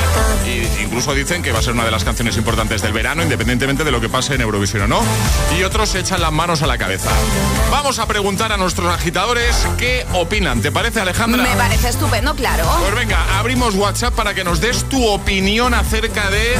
Y 0.45 0.83
incluso 0.83 1.13
dicen 1.13 1.41
que 1.41 1.51
va 1.51 1.59
a 1.59 1.61
ser 1.61 1.73
una 1.73 1.85
de 1.85 1.91
las 1.91 2.03
canciones 2.03 2.37
importantes 2.37 2.81
del 2.81 2.93
verano, 2.93 3.23
independientemente 3.23 3.83
de 3.83 3.91
lo 3.91 4.01
que 4.01 4.09
pase 4.09 4.35
en 4.35 4.41
Eurovisión 4.41 4.83
o 4.83 4.87
no. 4.87 5.01
Y 5.57 5.63
otros 5.63 5.89
se 5.89 5.99
echan 5.99 6.21
las 6.21 6.31
manos 6.31 6.61
a 6.61 6.67
la 6.67 6.77
cabeza. 6.77 7.11
Vamos 7.71 7.99
a 7.99 8.07
preguntar 8.07 8.51
a 8.51 8.57
nuestros 8.57 8.91
agitadores 8.93 9.67
qué 9.77 10.05
opinan. 10.13 10.61
¿Te 10.61 10.71
parece, 10.71 11.01
Alejandra? 11.01 11.43
Me 11.43 11.55
parece 11.55 11.89
estupendo, 11.89 12.35
claro. 12.35 12.65
Pues 12.81 12.95
venga, 12.95 13.39
abrimos 13.39 13.75
WhatsApp 13.75 14.13
para 14.13 14.33
que 14.33 14.43
nos 14.43 14.59
des 14.59 14.83
tu 14.89 15.05
opinión 15.07 15.73
acerca 15.73 16.29
de 16.29 16.55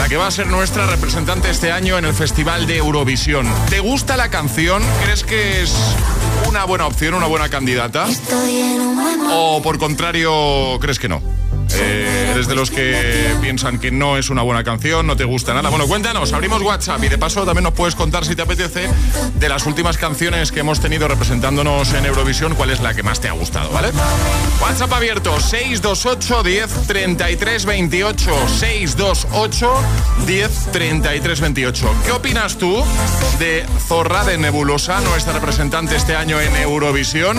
la 0.00 0.08
que 0.08 0.16
va 0.16 0.28
a 0.28 0.30
ser 0.30 0.46
nuestra 0.46 0.86
representante 0.86 1.50
este 1.50 1.72
año 1.72 1.98
en 1.98 2.06
el 2.06 2.14
Festival 2.14 2.66
de 2.66 2.78
Eurovisión. 2.78 3.46
¿Te 3.68 3.80
gusta 3.80 4.16
la 4.16 4.30
canción? 4.30 4.82
¿Crees 5.04 5.24
que 5.24 5.60
es 5.60 5.74
una 6.48 6.64
buena 6.64 6.86
opción, 6.86 7.12
una 7.12 7.26
buena 7.26 7.50
candidata? 7.50 8.06
¿O 9.30 9.60
por 9.62 9.78
contrario, 9.78 10.78
crees 10.80 10.98
que 10.98 11.10
no? 11.10 11.20
Eh, 11.74 12.30
eres 12.32 12.46
de 12.48 12.54
los 12.54 12.70
que 12.70 13.34
piensan 13.40 13.78
que 13.78 13.90
no 13.90 14.16
es 14.16 14.30
una 14.30 14.42
buena 14.42 14.64
canción, 14.64 15.06
no 15.06 15.16
te 15.16 15.24
gusta 15.24 15.54
nada. 15.54 15.70
Bueno, 15.70 15.86
cuéntanos, 15.86 16.32
abrimos 16.32 16.62
WhatsApp 16.62 17.02
y 17.04 17.08
de 17.08 17.18
paso 17.18 17.44
también 17.44 17.64
nos 17.64 17.74
puedes 17.74 17.94
contar 17.94 18.24
si 18.24 18.34
te 18.34 18.42
apetece 18.42 18.88
de 19.34 19.48
las 19.48 19.66
últimas 19.66 19.96
canciones 19.96 20.52
que 20.52 20.60
hemos 20.60 20.80
tenido 20.80 21.08
representándonos 21.08 21.92
en 21.94 22.06
Eurovisión, 22.06 22.54
cuál 22.54 22.70
es 22.70 22.80
la 22.80 22.94
que 22.94 23.02
más 23.02 23.20
te 23.20 23.28
ha 23.28 23.32
gustado, 23.32 23.70
¿vale? 23.70 23.90
WhatsApp 24.60 24.92
abierto 24.92 25.38
628 25.38 26.42
10 26.42 26.86
33 26.86 27.64
28 27.64 28.48
628 28.48 29.74
10 30.26 30.72
33 30.72 31.40
28. 31.40 31.94
¿Qué 32.04 32.12
opinas 32.12 32.56
tú 32.56 32.82
de 33.38 33.64
Zorra 33.86 34.24
de 34.24 34.38
Nebulosa, 34.38 35.00
nuestra 35.00 35.32
representante 35.32 35.96
este 35.96 36.16
año 36.16 36.40
en 36.40 36.54
Eurovisión? 36.56 37.38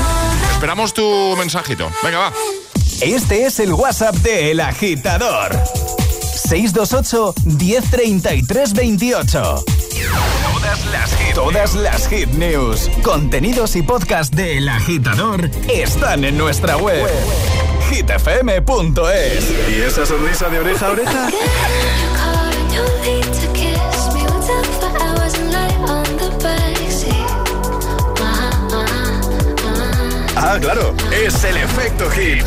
Esperamos 0.54 0.94
tu 0.94 1.36
mensajito. 1.38 1.89
Venga, 2.04 2.20
va. 2.20 2.34
Este 3.02 3.46
es 3.46 3.60
el 3.60 3.74
WhatsApp 3.74 4.16
de 4.18 4.52
El 4.52 4.60
Agitador. 4.60 5.58
628 6.22 7.34
1033 7.46 8.74
28. 8.74 9.64
Todas 10.54 10.86
las 10.86 11.16
hit, 11.16 11.34
todas 11.34 11.74
las 11.76 12.08
hit 12.08 12.30
news, 12.34 12.92
contenidos 13.02 13.76
y 13.76 13.82
podcast 13.82 14.34
de 14.36 14.58
El 14.58 14.70
Agitador 14.70 15.50
están 15.68 16.24
en 16.24 16.38
nuestra 16.38 16.78
web. 16.78 17.08
hitfm.es. 17.90 19.46
¿Y 19.70 19.82
esa 19.82 20.06
sonrisa 20.06 20.50
de 20.50 20.60
oreja 20.60 20.88
a 20.88 20.92
oreja? 20.92 21.30
Ah, 30.44 30.58
claro, 30.60 30.96
es 31.12 31.44
el 31.44 31.56
efecto 31.56 32.10
hit. 32.10 32.44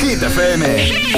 Hit 0.00 0.22
FM. 0.22 1.17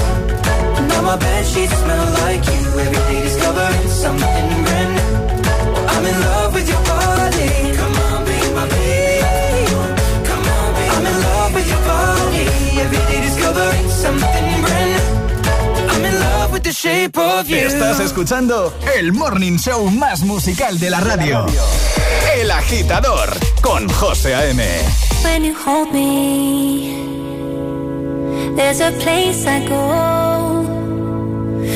Now 1.01 1.07
my 1.07 1.17
bed 1.17 1.45
sheets 1.47 1.73
smell 1.81 2.07
like 2.21 2.45
you. 2.45 2.61
Every 2.77 3.01
day 3.09 3.21
discovering 3.23 3.87
something 3.89 4.47
brand 4.65 4.91
new. 4.95 5.09
I'm 5.93 6.05
in 6.05 6.17
love 6.29 6.53
with 6.53 6.67
your 6.69 6.83
body. 6.93 7.49
Come 7.79 7.95
on, 8.05 8.19
be 8.29 8.37
my 8.53 8.65
baby. 8.69 9.65
Come 10.29 10.45
on, 10.55 10.69
be 10.77 10.83
I'm 10.95 11.05
in 11.11 11.17
love 11.25 11.53
with 11.55 11.67
your 11.73 11.83
body. 11.89 12.45
Every 12.83 13.01
day 13.09 13.19
discovering 13.27 13.89
something 13.89 14.61
brand 14.61 14.89
new. 14.93 15.89
I'm 15.91 16.05
in 16.05 16.19
love 16.19 16.51
with 16.53 16.63
the 16.63 16.73
shape 16.73 17.17
of 17.17 17.49
you. 17.49 17.57
Estás 17.57 17.99
escuchando 17.99 18.71
el 18.95 19.11
morning 19.11 19.57
show 19.57 19.89
más 19.89 20.21
musical 20.21 20.77
de 20.77 20.91
la 20.91 20.99
radio. 20.99 21.47
El 22.35 22.51
Agitador 22.51 23.29
con 23.61 23.89
José 23.89 24.35
A.M. 24.35 24.63
When 25.23 25.45
you 25.45 25.55
hold 25.55 25.91
me, 25.91 26.93
there's 28.55 28.81
a 28.81 28.91
place 28.99 29.47
I 29.47 29.67
go 29.67 30.30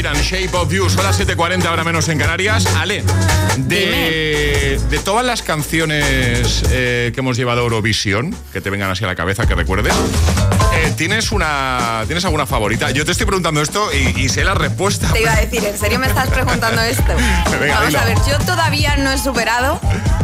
Sheeran, 0.00 0.16
Shape 0.22 0.56
of 0.56 0.72
You. 0.72 0.88
Son 0.88 1.04
las 1.04 1.20
7.40 1.20 1.62
ahora 1.66 1.84
menos 1.84 2.08
en 2.08 2.18
Canarias. 2.18 2.64
Ale, 2.76 3.04
de, 3.58 4.80
de 4.88 4.98
todas 5.00 5.26
las 5.26 5.42
canciones 5.42 6.62
eh, 6.70 7.10
que 7.12 7.20
hemos 7.20 7.36
llevado 7.36 7.60
a 7.60 7.64
Eurovisión, 7.64 8.34
que 8.50 8.62
te 8.62 8.70
vengan 8.70 8.90
así 8.90 9.04
a 9.04 9.08
la 9.08 9.14
cabeza, 9.14 9.46
que 9.46 9.54
recuerdes, 9.54 9.92
eh, 10.74 10.94
¿tienes, 10.96 11.32
una, 11.32 12.04
¿tienes 12.06 12.24
alguna 12.24 12.46
favorita? 12.46 12.90
Yo 12.92 13.04
te 13.04 13.12
estoy 13.12 13.26
preguntando 13.26 13.60
esto 13.60 13.90
y, 13.92 14.18
y 14.22 14.30
sé 14.30 14.42
la 14.42 14.54
respuesta. 14.54 15.12
Te 15.12 15.20
iba 15.20 15.34
a 15.34 15.40
decir, 15.40 15.62
¿en 15.62 15.76
serio 15.78 15.98
me 15.98 16.06
estás 16.06 16.30
preguntando 16.30 16.80
esto? 16.80 17.04
Venga, 17.60 17.74
Vamos 17.74 17.88
dilo. 17.88 18.00
a 18.00 18.04
ver, 18.06 18.16
yo 18.26 18.38
todavía 18.46 18.96
no 18.96 19.12
he 19.12 19.18
superado 19.18 19.78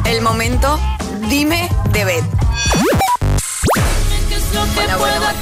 el 0.06 0.22
momento 0.22 0.80
Dime 1.28 1.68
de 1.92 2.04
Beth. 2.06 2.24
Bueno, 4.74 4.98
bueno, 4.98 5.18
bueno. 5.20 5.35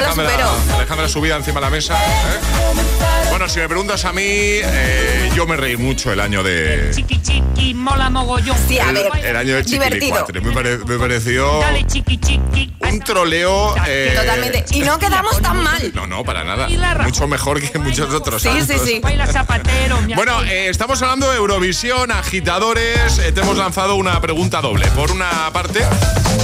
lo 0.00 0.06
Alejandra- 0.12 0.30
supero. 0.30 0.74
Alejandra 0.76 1.08
subida 1.08 1.36
encima 1.36 1.60
de 1.60 1.66
la 1.66 1.70
mesa. 1.70 1.94
¿eh? 1.94 3.28
Bueno, 3.30 3.48
si 3.48 3.58
me 3.58 3.68
preguntas 3.68 4.04
a 4.04 4.12
mí, 4.12 4.22
eh, 4.24 5.30
yo 5.34 5.46
me 5.46 5.56
reí 5.56 5.76
mucho 5.76 6.12
el 6.12 6.20
año 6.20 6.42
de. 6.42 6.90
Chiqui 6.94 7.20
chiqui, 7.20 7.74
mola 7.74 8.08
mogollón. 8.08 8.56
Sí, 8.66 8.78
a 8.78 8.88
el, 8.88 8.94
ver, 8.94 9.24
el 9.26 9.36
año 9.36 9.54
de 9.56 9.62
divertido. 9.62 9.90
Chiquilicuatre. 10.26 10.40
Me, 10.40 10.52
pare- 10.52 10.78
me 10.78 10.98
pareció 10.98 11.58
Dale 11.60 11.86
chiqui 11.86 12.18
chiqui. 12.18 12.72
un 12.80 13.00
troleo. 13.00 13.74
eh, 13.86 14.14
Totalmente. 14.16 14.64
Y 14.70 14.80
no 14.80 14.98
quedamos 14.98 15.40
tan 15.42 15.62
mal. 15.62 15.90
No, 15.94 16.06
no, 16.06 16.24
para 16.24 16.44
nada. 16.44 16.68
Mucho 17.02 17.26
mejor 17.26 17.60
que 17.60 17.78
muchos 17.78 18.12
otros 18.14 18.40
Sí, 18.42 18.48
años. 18.48 18.66
sí, 18.68 18.78
sí. 18.84 19.00
Baila 19.00 19.26
zapatero. 19.26 20.00
mi 20.02 20.14
Bueno, 20.14 20.42
eh, 20.44 20.68
estamos 20.68 21.02
hablando 21.02 21.30
de 21.30 21.36
Eurovisión, 21.36 22.10
agitadores. 22.12 23.18
eh, 23.18 23.32
te 23.32 23.40
hemos 23.42 23.58
lanzado 23.58 23.96
una 23.96 24.18
pregunta 24.20 24.60
doble. 24.62 24.86
Por 24.92 25.10
una 25.10 25.50
parte, 25.52 25.80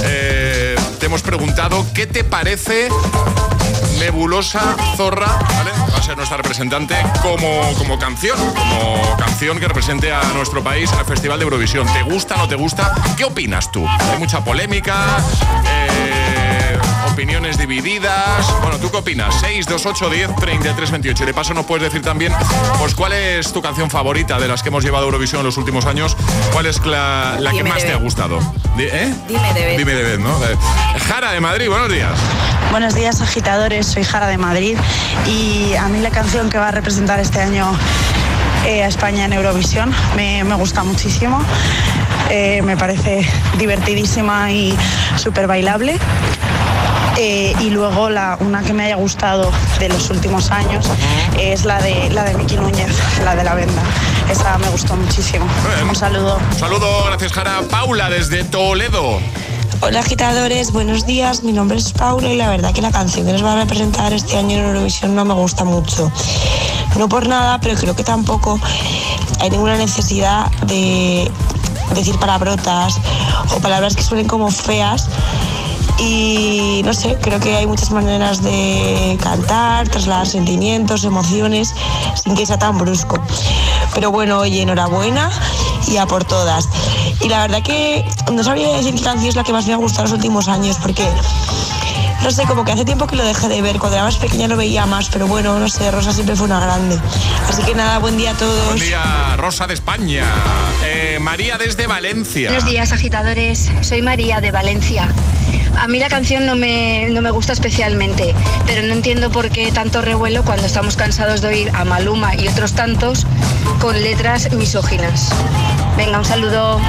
eh, 0.03 0.62
te 1.03 1.07
hemos 1.07 1.21
preguntado 1.21 1.85
qué 1.93 2.07
te 2.07 2.23
parece 2.23 2.87
Nebulosa 3.99 4.73
Zorra. 4.95 5.27
Va 5.27 5.97
a 5.97 6.01
ser 6.01 6.15
nuestra 6.15 6.37
representante 6.37 6.95
como, 7.21 7.73
como 7.77 7.99
canción, 7.99 8.37
como 8.53 9.17
canción 9.17 9.59
que 9.59 9.67
represente 9.67 10.13
a 10.13 10.23
nuestro 10.33 10.63
país 10.63 10.89
al 10.93 11.03
Festival 11.03 11.39
de 11.39 11.43
Eurovisión. 11.43 11.85
¿Te 11.91 12.03
gusta, 12.03 12.37
no 12.37 12.47
te 12.47 12.55
gusta? 12.55 12.95
¿Qué 13.17 13.25
opinas 13.25 13.69
tú? 13.69 13.85
Hay 13.85 14.17
mucha 14.17 14.45
polémica, 14.45 15.17
eh, 15.67 16.42
opiniones 17.11 17.57
divididas. 17.57 18.45
Bueno, 18.61 18.77
¿tú 18.77 18.89
qué 18.91 18.97
opinas? 18.97 19.35
6, 19.41 19.65
2, 19.67 19.85
8, 19.85 20.09
10, 20.09 20.35
33, 20.35 20.91
28. 20.91 21.23
Y 21.23 21.25
de 21.27 21.33
paso 21.33 21.53
nos 21.53 21.65
puedes 21.65 21.83
decir 21.83 22.01
también, 22.01 22.33
pues, 22.79 22.95
¿cuál 22.95 23.13
es 23.13 23.51
tu 23.53 23.61
canción 23.61 23.89
favorita 23.89 24.39
de 24.39 24.47
las 24.47 24.61
que 24.63 24.69
hemos 24.69 24.83
llevado 24.83 25.03
a 25.03 25.07
Eurovisión 25.07 25.41
en 25.41 25.45
los 25.45 25.57
últimos 25.57 25.85
años? 25.85 26.15
¿Cuál 26.51 26.65
es 26.65 26.85
la, 26.85 27.37
la 27.39 27.51
que 27.51 27.63
más 27.63 27.83
te 27.83 27.91
ha 27.91 27.97
gustado? 27.97 28.39
¿Eh? 28.77 29.13
Dime 29.27 29.53
de 29.53 29.65
Beth. 29.65 29.77
Dime 29.77 29.93
de 29.93 30.03
vez, 30.03 30.19
¿no? 30.19 30.33
Jara 31.07 31.31
de 31.31 31.39
Madrid, 31.41 31.67
buenos 31.69 31.91
días. 31.91 32.11
Buenos 32.71 32.95
días 32.95 33.21
agitadores, 33.21 33.85
soy 33.85 34.03
Jara 34.03 34.27
de 34.27 34.37
Madrid 34.37 34.77
y 35.27 35.75
a 35.75 35.87
mí 35.89 35.99
la 35.99 36.09
canción 36.09 36.49
que 36.49 36.57
va 36.57 36.69
a 36.69 36.71
representar 36.71 37.19
este 37.19 37.39
año 37.39 37.71
eh, 38.65 38.83
a 38.83 38.87
España 38.87 39.25
en 39.25 39.33
Eurovisión 39.33 39.93
me, 40.15 40.43
me 40.43 40.55
gusta 40.55 40.83
muchísimo, 40.83 41.39
Eh, 42.29 42.61
me 42.63 42.77
parece 42.77 43.27
divertidísima 43.59 44.49
y 44.51 44.75
súper 45.17 45.45
bailable. 45.45 45.99
Eh, 47.17 47.53
y 47.59 47.69
luego 47.69 48.09
la, 48.09 48.37
una 48.39 48.63
que 48.63 48.73
me 48.73 48.85
haya 48.85 48.95
gustado 48.95 49.51
de 49.79 49.89
los 49.89 50.09
últimos 50.09 50.49
años 50.49 50.85
es 51.39 51.63
la 51.63 51.79
de, 51.79 52.09
la 52.09 52.23
de 52.23 52.33
Miki 52.35 52.55
Núñez, 52.55 52.89
la 53.23 53.35
de 53.35 53.43
la 53.43 53.53
venda. 53.53 53.83
Esa 54.29 54.57
me 54.57 54.67
gustó 54.69 54.95
muchísimo. 54.95 55.45
Un 55.87 55.95
saludo. 55.95 56.39
Un 56.51 56.59
saludo, 56.59 57.05
gracias 57.05 57.33
Jara. 57.33 57.61
Paula 57.69 58.09
desde 58.09 58.43
Toledo. 58.43 59.19
Hola 59.81 59.99
agitadores, 59.99 60.71
buenos 60.71 61.05
días. 61.05 61.43
Mi 61.43 61.51
nombre 61.51 61.77
es 61.77 61.91
Paula 61.91 62.29
y 62.29 62.37
la 62.37 62.49
verdad 62.49 62.73
que 62.73 62.81
la 62.81 62.91
canción 62.91 63.25
que 63.25 63.33
nos 63.33 63.43
va 63.43 63.51
a 63.51 63.55
representar 63.57 64.13
este 64.13 64.37
año 64.37 64.57
en 64.57 64.65
Eurovisión 64.65 65.13
no 65.13 65.25
me 65.25 65.33
gusta 65.33 65.65
mucho. 65.65 66.09
No 66.97 67.09
por 67.09 67.27
nada, 67.27 67.59
pero 67.59 67.77
creo 67.77 67.95
que 67.95 68.03
tampoco 68.03 68.59
hay 69.41 69.49
ninguna 69.49 69.75
necesidad 69.75 70.49
de 70.67 71.29
decir 71.93 72.17
palabrotas 72.17 72.95
o 73.53 73.59
palabras 73.59 73.95
que 73.95 74.03
suenen 74.03 74.27
como 74.27 74.49
feas. 74.51 75.09
Y 75.99 76.81
no 76.83 76.93
sé, 76.93 77.17
creo 77.21 77.39
que 77.39 77.55
hay 77.55 77.67
muchas 77.67 77.91
maneras 77.91 78.41
de 78.41 79.17
cantar, 79.21 79.87
trasladar 79.87 80.27
sentimientos, 80.27 81.03
emociones, 81.03 81.73
sin 82.21 82.35
que 82.35 82.45
sea 82.45 82.57
tan 82.57 82.77
brusco. 82.77 83.19
Pero 83.93 84.11
bueno, 84.11 84.39
oye, 84.39 84.61
enhorabuena 84.61 85.29
y 85.87 85.97
a 85.97 86.05
por 86.05 86.23
todas. 86.23 86.67
Y 87.21 87.29
la 87.29 87.41
verdad 87.41 87.61
que 87.61 88.03
no 88.31 88.43
sabría 88.43 88.75
decir 88.75 88.95
qué 88.95 89.01
canción 89.01 89.29
es 89.29 89.35
la 89.35 89.43
que 89.43 89.53
más 89.53 89.65
me 89.67 89.73
ha 89.73 89.77
gustado 89.77 90.03
los 90.03 90.13
últimos 90.13 90.47
años, 90.47 90.77
porque 90.81 91.07
No 92.23 92.31
sé, 92.31 92.43
como 92.45 92.63
que 92.63 92.71
hace 92.71 92.85
tiempo 92.85 93.05
que 93.05 93.17
lo 93.17 93.25
dejé 93.25 93.49
de 93.49 93.61
ver. 93.61 93.79
Cuando 93.79 93.97
era 93.97 94.05
más 94.05 94.15
pequeña 94.15 94.47
lo 94.47 94.55
veía 94.55 94.85
más, 94.85 95.09
pero 95.09 95.27
bueno, 95.27 95.59
no 95.59 95.67
sé, 95.67 95.91
Rosa 95.91 96.13
siempre 96.13 96.37
fue 96.37 96.45
una 96.45 96.59
grande. 96.59 96.97
Así 97.49 97.61
que 97.63 97.75
nada, 97.75 97.99
buen 97.99 98.15
día 98.15 98.31
a 98.31 98.33
todos. 98.35 98.65
Buen 98.67 98.79
día, 98.79 99.35
Rosa 99.35 99.67
de 99.67 99.73
España. 99.73 100.23
Eh, 100.85 101.19
María 101.19 101.57
desde 101.57 101.85
Valencia. 101.85 102.49
Buenos 102.49 102.65
días, 102.65 102.93
agitadores. 102.93 103.69
Soy 103.81 104.01
María 104.01 104.39
de 104.39 104.51
Valencia. 104.51 105.09
A 105.77 105.87
mí 105.89 105.99
la 105.99 106.07
canción 106.07 106.45
no 106.45 106.55
me, 106.55 107.09
no 107.09 107.21
me 107.21 107.31
gusta 107.31 107.51
especialmente, 107.51 108.33
pero 108.65 108.87
no 108.87 108.93
entiendo 108.93 109.29
por 109.29 109.49
qué 109.49 109.71
tanto 109.73 110.01
revuelo 110.01 110.43
cuando 110.43 110.65
estamos 110.65 110.95
cansados 110.95 111.41
de 111.41 111.47
oír 111.49 111.71
a 111.73 111.83
Maluma 111.83 112.35
y 112.35 112.47
otros 112.47 112.73
tantos 112.73 113.25
con 113.81 114.01
letras 114.01 114.49
misóginas. 114.53 115.29
Venga, 115.97 116.19
un 116.19 116.25
saludo. 116.25 116.79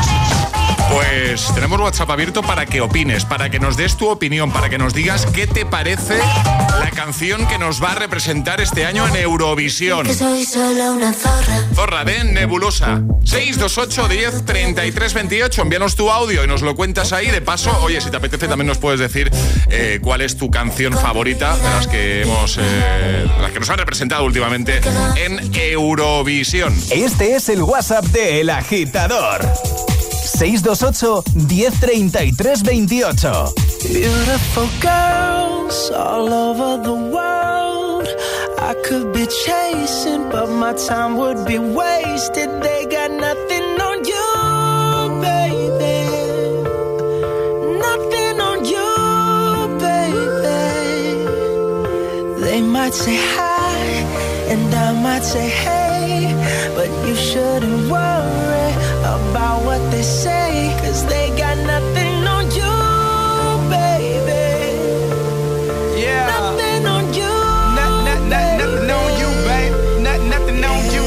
Pues 0.94 1.52
tenemos 1.56 1.80
WhatsApp 1.80 2.08
abierto 2.10 2.40
para 2.42 2.66
que 2.66 2.80
opines, 2.80 3.24
para 3.24 3.50
que 3.50 3.58
nos 3.58 3.76
des 3.76 3.96
tu 3.96 4.08
opinión, 4.08 4.52
para 4.52 4.68
que 4.68 4.78
nos 4.78 4.94
digas 4.94 5.26
qué 5.26 5.48
te 5.48 5.66
parece 5.66 6.16
la 6.78 6.88
canción 6.94 7.48
que 7.48 7.58
nos 7.58 7.82
va 7.82 7.90
a 7.92 7.94
representar 7.96 8.60
este 8.60 8.86
año 8.86 9.04
en 9.08 9.16
Eurovisión. 9.16 10.06
Soy 10.14 10.44
solo 10.44 10.92
una 10.92 11.12
zorra. 11.12 11.64
Zorra 11.74 12.04
de 12.04 12.22
Nebulosa. 12.22 13.02
628 13.24 14.06
10 14.08 14.44
33 14.44 15.14
28. 15.14 15.62
Envíanos 15.62 15.96
tu 15.96 16.12
audio 16.12 16.44
y 16.44 16.46
nos 16.46 16.62
lo 16.62 16.76
cuentas 16.76 17.12
ahí. 17.12 17.26
De 17.28 17.40
paso, 17.40 17.76
oye, 17.82 18.00
si 18.00 18.10
te 18.10 18.16
apetece, 18.16 18.46
también 18.46 18.68
nos 18.68 18.78
puedes 18.78 19.00
decir 19.00 19.32
eh, 19.70 19.98
cuál 20.00 20.20
es 20.20 20.36
tu 20.36 20.48
canción 20.48 20.92
favorita 20.92 21.56
de 21.56 21.62
las 21.64 21.88
que 21.88 22.22
hemos. 22.22 22.56
eh, 22.60 23.26
las 23.40 23.50
que 23.50 23.58
nos 23.58 23.68
han 23.68 23.78
representado 23.78 24.24
últimamente 24.24 24.80
en 25.16 25.40
Eurovisión. 25.54 26.72
Este 26.92 27.34
es 27.34 27.48
el 27.48 27.62
WhatsApp 27.62 28.04
de 28.06 28.40
El 28.42 28.50
Agitador. 28.50 29.44
628 30.34 31.30
1033 31.70 32.34
28. 32.34 33.54
Beautiful 33.86 34.68
girls 34.80 35.90
all 35.92 36.32
over 36.32 36.82
the 36.82 36.92
world. 36.92 38.08
I 38.58 38.74
could 38.84 39.12
be 39.12 39.26
chasing, 39.26 40.28
but 40.30 40.48
my 40.48 40.72
time 40.72 41.16
would 41.18 41.46
be 41.46 41.58
wasted. 41.58 42.50
They 42.62 42.86
got 42.86 43.12
nothing 43.12 43.80
on 43.88 44.04
you, 44.12 45.20
baby. 45.22 46.02
Nothing 47.86 48.40
on 48.50 48.64
you, 48.74 48.90
baby. 49.86 51.20
They 52.42 52.60
might 52.60 52.94
say 52.94 53.16
hi, 53.36 53.76
and 54.52 54.74
I 54.74 55.00
might 55.00 55.22
say 55.22 55.48
hey, 55.48 56.34
but 56.74 56.88
you 57.06 57.14
shouldn't 57.14 57.88
worry 57.88 58.63
about 59.34 59.64
what 59.64 59.80
they 59.90 60.02
say, 60.02 60.72
cause 60.80 61.04
they 61.06 61.26
got 61.36 61.56
nothing 61.66 62.22
on 62.34 62.44
you, 62.54 62.74
baby. 63.68 64.46
Yeah. 66.00 66.30
Nothing 66.30 66.86
on 66.86 67.04
you. 67.18 67.34
Nothing, 67.74 68.28
nothing 68.28 68.90
on 68.98 69.10
you, 69.20 69.30
babe. 69.48 69.74
Nothing, 70.06 70.30
nothing 70.30 70.64
on 70.70 70.80
you. 70.94 71.06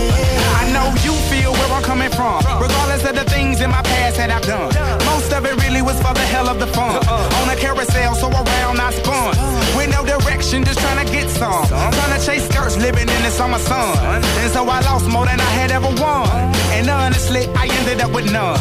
I 0.59 0.63
know 0.75 0.87
you 1.05 1.13
feel 1.31 1.53
where 1.53 1.71
I'm 1.71 1.83
coming 1.83 2.11
from. 2.11 2.43
Regardless 2.61 3.05
of 3.09 3.15
the 3.15 3.23
things 3.57 3.65
in 3.65 3.71
my 3.71 3.81
past 3.81 4.17
that 4.17 4.29
I've 4.29 4.45
done. 4.45 4.69
Most 5.05 5.33
of 5.33 5.45
it 5.45 5.55
really 5.63 5.81
was 5.81 5.97
for 5.97 6.13
the 6.13 6.25
hell 6.33 6.47
of 6.49 6.59
the 6.59 6.67
fun. 6.67 6.95
Uh-uh. 6.95 7.41
On 7.41 7.49
a 7.49 7.55
carousel, 7.55 8.15
so 8.15 8.29
around 8.29 8.79
I 8.79 8.91
spun. 8.91 9.33
Uh-huh. 9.33 9.77
With 9.77 9.89
no 9.89 10.05
direction, 10.05 10.63
just 10.63 10.79
trying 10.79 11.05
to 11.05 11.11
get 11.11 11.29
some. 11.29 11.65
Trying 11.67 12.19
to 12.19 12.25
chase 12.25 12.47
skirts, 12.49 12.77
living 12.77 13.07
in 13.07 13.21
the 13.23 13.31
summer 13.31 13.59
sun. 13.59 14.23
And 14.41 14.51
so 14.51 14.63
I 14.63 14.79
lost 14.81 15.07
more 15.07 15.25
than 15.25 15.39
I 15.39 15.51
had 15.59 15.71
ever 15.71 15.87
won. 15.87 16.27
Uh-huh. 16.27 16.75
And 16.75 16.89
honestly, 16.89 17.47
I 17.55 17.67
ended 17.79 18.01
up 18.01 18.11
with 18.11 18.31
none. 18.31 18.57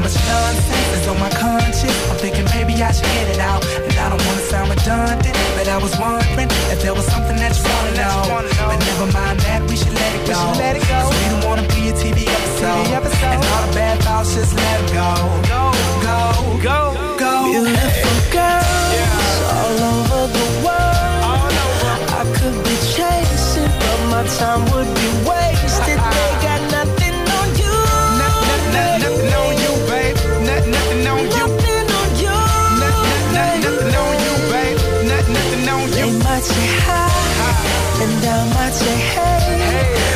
Much 0.00 0.16
nonsense 0.32 0.88
that's 0.92 1.08
on 1.08 1.18
my 1.20 1.30
conscience. 1.30 1.92
I'm 2.10 2.16
thinking 2.16 2.44
maybe 2.56 2.74
I 2.82 2.90
should 2.92 3.04
get 3.16 3.28
it 3.34 3.40
out. 3.40 3.62
And 3.86 3.94
I 4.04 4.08
don't 4.08 4.22
wanna 4.26 4.44
sound 4.52 4.70
redundant, 4.70 5.36
but 5.56 5.68
I 5.68 5.76
was 5.76 5.92
wondering 5.98 6.48
if 6.72 6.80
there 6.82 6.94
was 6.94 7.06
something 7.06 7.36
that 7.36 7.52
you 7.58 7.64
wanna 7.72 7.92
know. 8.00 8.16
But 8.68 8.78
never 8.90 9.06
mind 9.18 9.40
that, 9.40 9.60
we 9.68 9.76
should 9.76 9.92
let 10.02 10.12
it 10.18 10.24
go. 10.26 10.40
let 10.58 10.76
it 10.76 10.84
go. 10.88 10.98
'Cause 11.00 11.10
we 11.20 11.24
don't 11.32 11.44
wanna 11.48 11.66
be 11.74 11.82
a 11.90 11.92
TV 12.02 12.26
episode. 12.26 12.86
And 13.34 13.44
all 13.52 13.62
the 13.66 13.74
bad 13.74 13.96
thoughts, 14.04 14.34
just 14.34 14.54
let 14.54 14.76
'em 14.80 14.86
go. 15.00 15.10
Go, 15.52 15.62
go, 16.08 16.20
go, 16.68 16.80
go. 17.22 17.32
Beautiful 17.52 18.16
girls 18.36 19.36
all 19.56 19.76
over 19.92 20.22
the 20.38 20.46
world. 20.64 21.52
I 22.20 22.22
could 22.36 22.56
be 22.68 22.76
chasing, 22.96 23.70
but 23.84 24.00
my 24.12 24.22
time 24.38 24.62
would 24.72 24.90
be 25.00 25.08
wasted. 25.28 26.00
and 38.02 38.24
I 38.24 38.54
might 38.54 38.72
say 38.72 38.96
hey, 39.12 39.94
but 39.94 40.09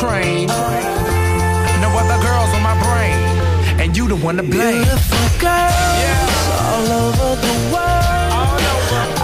train. 0.00 0.46
No 1.84 1.88
other 2.00 2.18
girls 2.24 2.50
on 2.56 2.62
my 2.62 2.76
brain, 2.84 3.18
and 3.80 3.96
you 3.96 4.08
the 4.08 4.16
one 4.16 4.36
to 4.36 4.42
blame. 4.42 4.82
Beautiful 4.82 5.26
girls 5.46 6.40
all 6.64 6.86
over 7.04 7.30
the 7.46 7.54
world. 7.72 8.60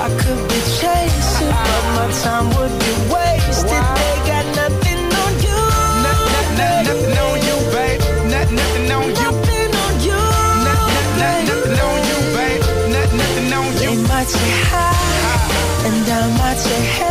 I 0.04 0.06
could 0.20 0.42
be 0.52 0.60
chasing, 0.80 1.54
but 1.66 1.84
my 1.96 2.06
time 2.22 2.46
would 2.56 2.74
be 2.84 2.92
wasted. 3.14 3.82
They 4.00 4.16
got 4.30 4.44
nothing 4.60 5.02
on 5.22 5.32
you. 5.46 5.60
Nothing, 6.04 6.82
nothing 6.88 7.16
on 7.24 7.36
you, 7.48 7.56
babe. 7.74 8.00
Nothing, 8.32 8.56
nothing 8.60 8.88
on 8.96 9.06
you. 9.20 9.30
Nothing 9.32 9.72
on 9.84 9.94
you. 10.08 10.20
Nothing, 10.68 11.44
nothing 11.48 11.78
on 11.88 11.98
you, 12.10 12.18
babe. 12.36 12.62
Nothing, 12.94 13.18
nothing 13.22 13.48
on 13.58 13.66
you. 13.80 13.90
They 13.90 13.96
might 14.12 14.28
say 14.28 14.52
hi, 14.70 14.92
and 15.88 16.04
I 16.04 16.22
might 16.40 16.58
say 16.66 16.80
hey, 16.96 17.05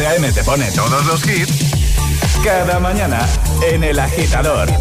A.M. 0.00 0.30
te 0.32 0.44
pone 0.44 0.70
todos 0.72 1.04
los 1.06 1.26
hits 1.26 1.52
cada 2.44 2.78
mañana 2.78 3.26
en 3.62 3.82
El 3.82 3.98
Agitador. 3.98 4.68
I 4.68 4.72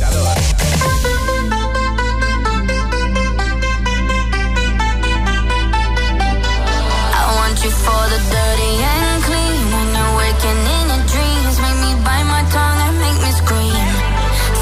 want 7.35 7.63
you 7.63 7.71
for 7.71 8.09
the 8.09 8.19
dirty 8.29 8.83
and 8.83 9.23
clean. 9.23 9.71
When 9.73 9.87
you're 9.95 10.17
waking 10.21 10.61
in 10.77 10.85
your 10.91 11.03
dreams, 11.09 11.55
make 11.65 11.79
me 11.81 11.91
bite 12.05 12.27
my 12.29 12.43
tongue 12.53 12.79
and 12.87 12.99
make 12.99 13.19
me 13.25 13.31
scream. 13.41 13.89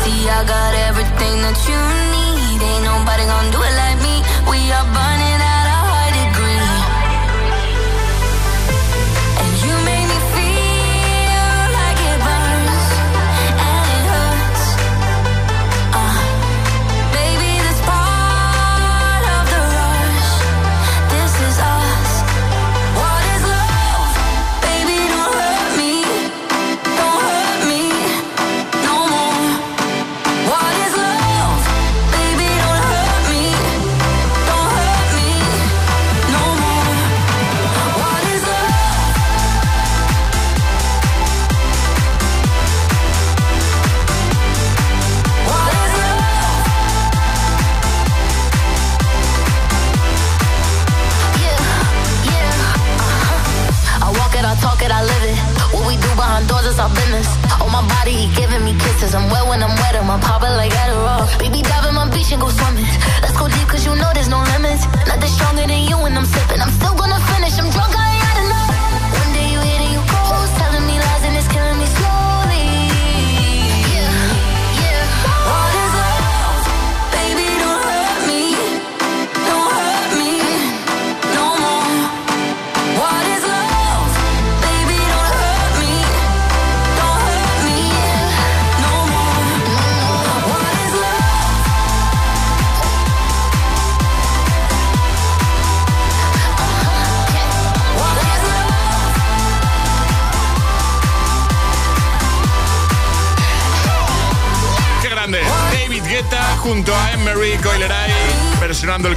See, 0.04 0.30
I 0.30 0.44
got 0.48 0.74
everything 0.88 1.36
that 1.44 1.58
you 1.68 1.80
need. 2.16 2.62
Ain't 2.64 2.84
nobody 2.86 3.26
gonna 3.26 3.52
do 3.52 3.62
it 3.62 3.75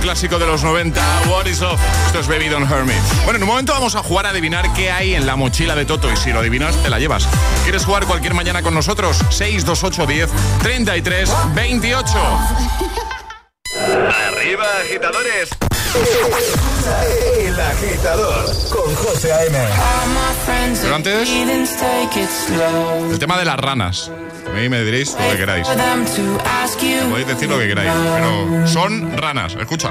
clásico 0.08 0.38
de 0.38 0.46
los 0.46 0.64
90, 0.64 1.02
What 1.28 1.44
is 1.44 1.60
Love. 1.60 1.78
Esto 2.06 2.20
es 2.20 2.28
Baby 2.28 2.48
Don't 2.48 2.64
Hurt 2.64 2.86
Me. 2.86 2.94
Bueno, 3.24 3.36
en 3.36 3.42
un 3.42 3.48
momento 3.50 3.74
vamos 3.74 3.94
a 3.94 4.02
jugar 4.02 4.24
a 4.24 4.30
adivinar 4.30 4.72
qué 4.72 4.90
hay 4.90 5.14
en 5.14 5.26
la 5.26 5.36
mochila 5.36 5.76
de 5.76 5.84
Toto 5.84 6.10
y 6.10 6.16
si 6.16 6.32
lo 6.32 6.38
adivinas, 6.38 6.74
te 6.82 6.88
la 6.88 6.98
llevas. 6.98 7.28
¿Quieres 7.64 7.84
jugar 7.84 8.06
cualquier 8.06 8.32
mañana 8.32 8.62
con 8.62 8.72
nosotros? 8.72 9.18
628 9.28 10.06
10 10.06 10.30
33 10.62 11.30
28. 11.54 12.08
Arriba, 14.30 14.64
agitadores. 14.82 15.57
El 17.38 17.58
agitador 17.58 18.44
con 18.68 18.94
José 18.94 19.32
A.M. 19.32 19.58
Pero 20.82 20.94
antes, 20.94 21.28
el 23.10 23.18
tema 23.18 23.38
de 23.38 23.44
las 23.44 23.56
ranas. 23.58 24.10
A 24.46 24.50
mí 24.50 24.68
me 24.68 24.82
diréis 24.84 25.12
lo 25.12 25.30
que 25.30 25.36
queráis. 25.36 25.66
Podéis 27.10 27.26
decir 27.26 27.48
lo 27.48 27.58
que 27.58 27.68
queráis, 27.68 27.90
pero 28.14 28.66
son 28.66 29.16
ranas. 29.16 29.54
Escucha. 29.58 29.90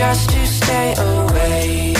just 0.00 0.30
to 0.30 0.46
stay 0.46 0.94
away. 0.96 1.94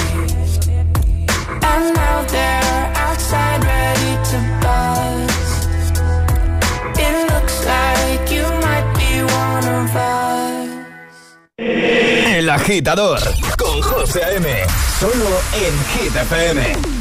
And 1.70 1.84
now 2.00 2.16
they're 2.34 2.86
outside 3.06 3.60
ready 3.62 4.12
to 4.30 4.38
bust. 4.62 5.92
It 7.06 7.14
looks 7.30 7.56
like 7.74 8.24
you 8.36 8.46
might 8.64 8.88
be 9.00 9.12
one 9.44 9.66
of 9.80 9.90
us. 9.96 10.68
El 12.38 12.48
agitador 12.48 13.20
con 13.58 13.82
José 13.82 14.22
M. 14.36 14.46
Solo 14.98 15.32
en 15.64 15.74
GTPM. 15.92 16.99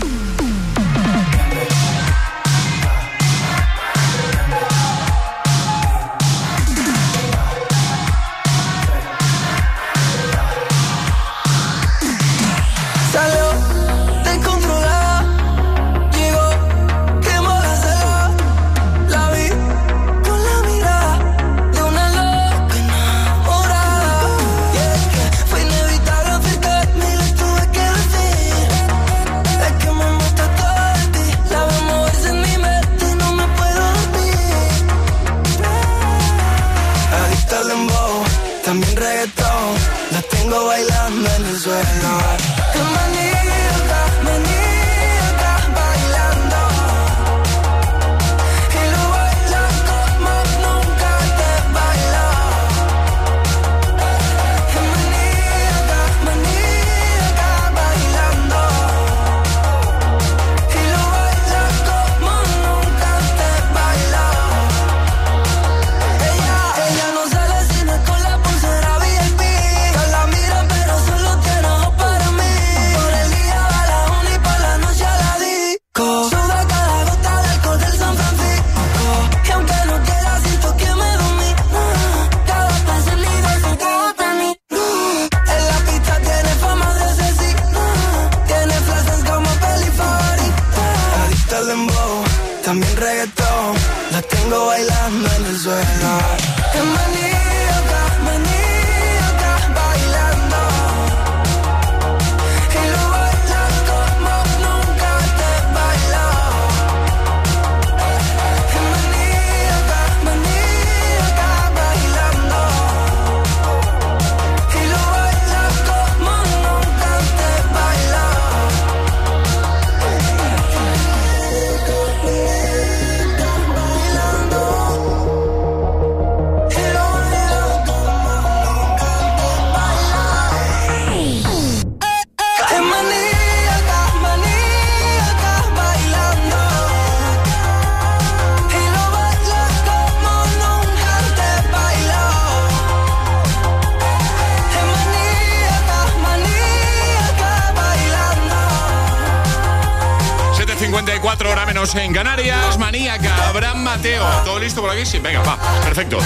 Mateo. 153.99 154.25
¿Todo 154.45 154.59
listo 154.59 154.79
por 154.79 154.89
aquí? 154.89 155.05
Sí, 155.05 155.19
venga, 155.19 155.41
va. 155.41 155.57
Perfecto. 155.83 156.19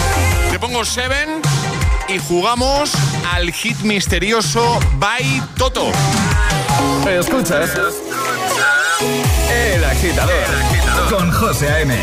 Te 0.51 0.59
pongo 0.59 0.85
Seven 0.85 1.41
y 2.07 2.19
jugamos 2.19 2.91
al 3.33 3.51
hit 3.51 3.79
misterioso 3.79 4.79
by 4.97 5.41
Toto. 5.57 5.91
Escuchas 7.09 7.71
El 9.49 9.83
Agitador 9.85 10.45
con 11.09 11.31
José 11.31 11.67
A.M. 11.69 11.97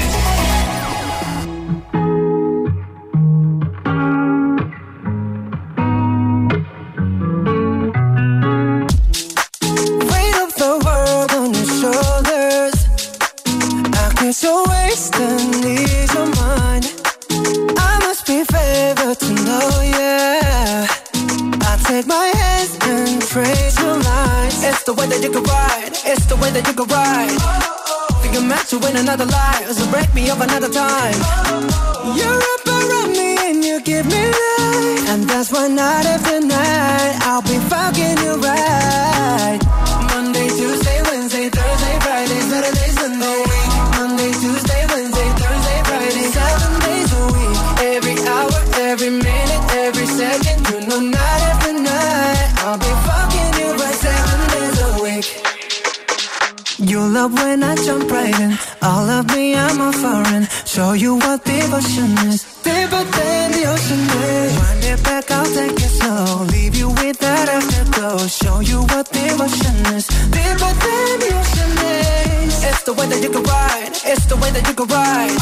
ride. 74.91 75.37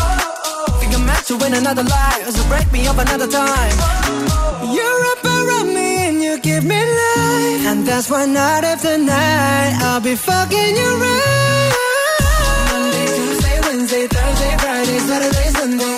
Think 0.80 0.94
I'm 0.94 1.04
meant 1.06 1.24
to 1.26 1.36
win 1.36 1.54
another 1.54 1.82
life. 1.82 2.28
So 2.36 2.42
break 2.48 2.70
me 2.72 2.86
up 2.86 2.98
another 2.98 3.26
time. 3.26 3.76
You're 4.76 5.02
up 5.12 5.24
around 5.24 5.68
me 5.78 5.90
and 6.08 6.22
you 6.22 6.38
give 6.40 6.64
me 6.64 6.80
life. 7.02 7.62
And 7.70 7.86
that's 7.88 8.10
why 8.10 8.26
night 8.26 8.64
after 8.64 8.96
night 8.98 9.72
I'll 9.82 10.00
be 10.00 10.14
fucking 10.14 10.72
you 10.80 10.90
right. 11.04 11.72
Monday, 12.72 13.06
Tuesday, 13.16 13.56
Wednesday, 13.66 14.06
Thursday, 14.14 14.52
Friday, 14.62 14.98
Saturday, 15.08 15.48
Sunday. 15.58 15.97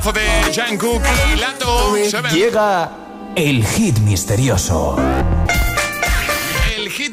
Temazo 0.00 0.12
de 0.12 0.54
Jungkook 0.54 1.02
y 1.32 1.36
Lato. 1.36 1.96
Llega 2.32 2.90
el 3.36 3.64
hit 3.64 3.98
misterioso. 3.98 4.96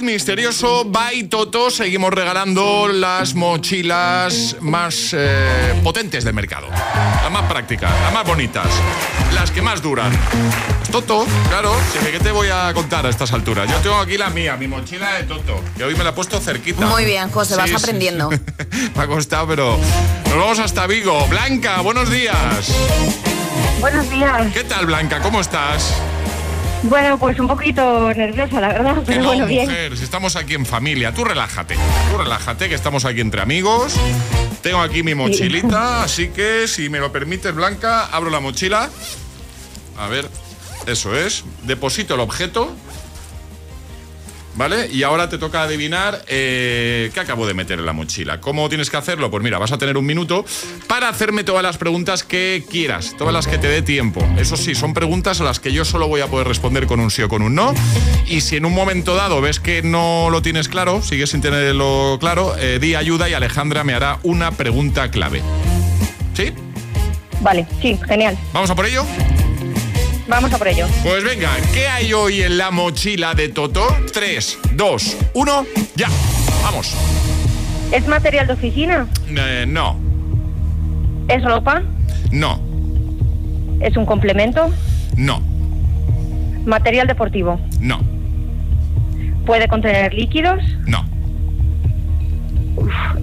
Misterioso 0.01 0.85
by 0.85 1.23
Toto. 1.23 1.69
Seguimos 1.69 2.13
regalando 2.13 2.87
las 2.87 3.35
mochilas 3.35 4.55
más 4.61 5.11
eh, 5.13 5.79
potentes 5.83 6.23
del 6.23 6.33
mercado. 6.33 6.67
Las 6.69 7.31
más 7.31 7.43
prácticas, 7.43 7.91
las 8.01 8.13
más 8.13 8.25
bonitas, 8.25 8.67
las 9.33 9.51
que 9.51 9.61
más 9.61 9.81
duran. 9.81 10.11
Toto, 10.91 11.25
claro. 11.49 11.75
¿Qué 12.11 12.19
te 12.19 12.31
voy 12.31 12.47
a 12.49 12.73
contar 12.73 13.05
a 13.05 13.09
estas 13.09 13.31
alturas? 13.33 13.69
Yo 13.69 13.77
tengo 13.77 13.97
aquí 13.97 14.17
la 14.17 14.29
mía, 14.29 14.55
mi 14.57 14.67
mochila 14.67 15.13
de 15.15 15.23
Toto. 15.23 15.61
Que 15.75 15.83
hoy 15.83 15.95
me 15.95 16.03
la 16.03 16.11
he 16.11 16.13
puesto 16.13 16.39
cerquita. 16.39 16.85
Muy 16.85 17.05
bien, 17.05 17.29
José, 17.29 17.55
vas 17.55 17.69
Sí, 17.69 17.75
sí, 17.75 17.83
aprendiendo. 17.83 18.29
Me 18.95 19.03
ha 19.03 19.07
costado, 19.07 19.47
pero 19.47 19.77
nos 20.25 20.35
vamos 20.37 20.59
hasta 20.59 20.87
Vigo. 20.87 21.27
Blanca, 21.27 21.81
buenos 21.81 22.09
días. 22.09 22.71
Buenos 23.79 24.09
días. 24.09 24.53
¿Qué 24.53 24.63
tal, 24.63 24.85
Blanca? 24.85 25.19
¿Cómo 25.21 25.41
estás? 25.41 25.93
Bueno, 26.83 27.17
pues 27.17 27.39
un 27.39 27.47
poquito 27.47 28.13
nerviosa, 28.13 28.61
la 28.61 28.67
verdad, 28.69 28.95
pero 29.05 29.21
no, 29.21 29.27
bueno, 29.27 29.45
bien. 29.45 29.69
si 29.95 30.03
estamos 30.03 30.35
aquí 30.35 30.53
en 30.53 30.65
familia, 30.65 31.13
tú 31.13 31.23
relájate. 31.23 31.75
Tú 32.11 32.17
relájate, 32.17 32.69
que 32.69 32.75
estamos 32.75 33.03
aquí 33.05 33.19
entre 33.19 33.41
amigos. 33.41 33.95
Tengo 34.61 34.79
aquí 34.81 35.03
mi 35.03 35.15
mochilita, 35.15 36.03
así 36.03 36.29
que 36.29 36.67
si 36.67 36.89
me 36.89 36.99
lo 36.99 37.11
permites, 37.11 37.53
Blanca, 37.53 38.05
abro 38.05 38.29
la 38.29 38.39
mochila. 38.39 38.89
A 39.97 40.07
ver, 40.07 40.29
eso 40.85 41.15
es. 41.15 41.43
Deposito 41.63 42.13
el 42.13 42.21
objeto. 42.21 42.75
¿Vale? 44.57 44.89
Y 44.91 45.03
ahora 45.03 45.29
te 45.29 45.37
toca 45.37 45.61
adivinar 45.61 46.23
eh, 46.27 47.11
qué 47.13 47.19
acabo 47.19 47.45
de 47.45 47.53
meter 47.53 47.77
en 47.77 47.85
la 47.85 47.93
mochila. 47.93 48.41
¿Cómo 48.41 48.67
tienes 48.69 48.89
que 48.89 48.97
hacerlo? 48.97 49.29
Pues 49.29 49.43
mira, 49.43 49.59
vas 49.59 49.71
a 49.71 49.77
tener 49.77 49.97
un 49.97 50.05
minuto 50.05 50.45
para 50.87 51.09
hacerme 51.09 51.43
todas 51.43 51.61
las 51.61 51.77
preguntas 51.77 52.23
que 52.23 52.65
quieras, 52.67 53.13
todas 53.19 53.33
las 53.33 53.45
que 53.45 53.59
te 53.59 53.67
dé 53.67 53.83
tiempo. 53.83 54.27
Eso 54.35 54.57
sí, 54.57 54.73
son 54.73 54.95
preguntas 54.95 55.39
a 55.41 55.43
las 55.43 55.59
que 55.59 55.71
yo 55.71 55.85
solo 55.85 56.07
voy 56.07 56.21
a 56.21 56.27
poder 56.27 56.47
responder 56.47 56.87
con 56.87 56.99
un 56.99 57.11
sí 57.11 57.21
o 57.21 57.29
con 57.29 57.43
un 57.43 57.53
no. 57.53 57.75
Y 58.27 58.41
si 58.41 58.55
en 58.55 58.65
un 58.65 58.73
momento 58.73 59.13
dado 59.13 59.41
ves 59.41 59.59
que 59.59 59.83
no 59.83 60.29
lo 60.31 60.41
tienes 60.41 60.69
claro, 60.69 61.03
sigues 61.03 61.29
sin 61.29 61.41
tenerlo 61.41 62.17
claro, 62.19 62.57
eh, 62.57 62.79
di 62.81 62.95
ayuda 62.95 63.29
y 63.29 63.35
Alejandra 63.35 63.83
me 63.83 63.93
hará 63.93 64.19
una 64.23 64.51
pregunta 64.51 65.11
clave. 65.11 65.43
¿Sí? 66.33 66.51
Vale, 67.41 67.67
sí, 67.79 67.99
genial. 68.07 68.35
¿Vamos 68.53 68.71
a 68.71 68.75
por 68.75 68.87
ello? 68.87 69.05
Vamos 70.27 70.53
a 70.53 70.57
por 70.57 70.67
ello. 70.67 70.87
Pues 71.03 71.23
venga, 71.23 71.49
¿qué 71.73 71.87
hay 71.87 72.11
hoy 72.13 72.41
en 72.41 72.57
la 72.57 72.69
mochila 72.71 73.33
de 73.33 73.47
Toto? 73.49 73.87
3, 74.13 74.59
2, 74.73 75.17
1, 75.33 75.65
ya. 75.95 76.07
Vamos. 76.63 76.93
¿Es 77.91 78.05
material 78.07 78.47
de 78.47 78.53
oficina? 78.53 79.07
Eh, 79.29 79.65
no, 79.67 79.97
¿Es 81.29 81.43
ropa? 81.43 81.81
no, 82.31 82.59
¿Es 83.79 83.95
un 83.95 84.05
complemento? 84.05 84.69
no, 85.15 85.41
¿Material 86.65 87.07
deportivo? 87.07 87.59
no, 87.79 88.01
¿Puede 89.45 89.69
contener 89.69 90.13
líquidos? 90.13 90.61
no, 90.85 91.05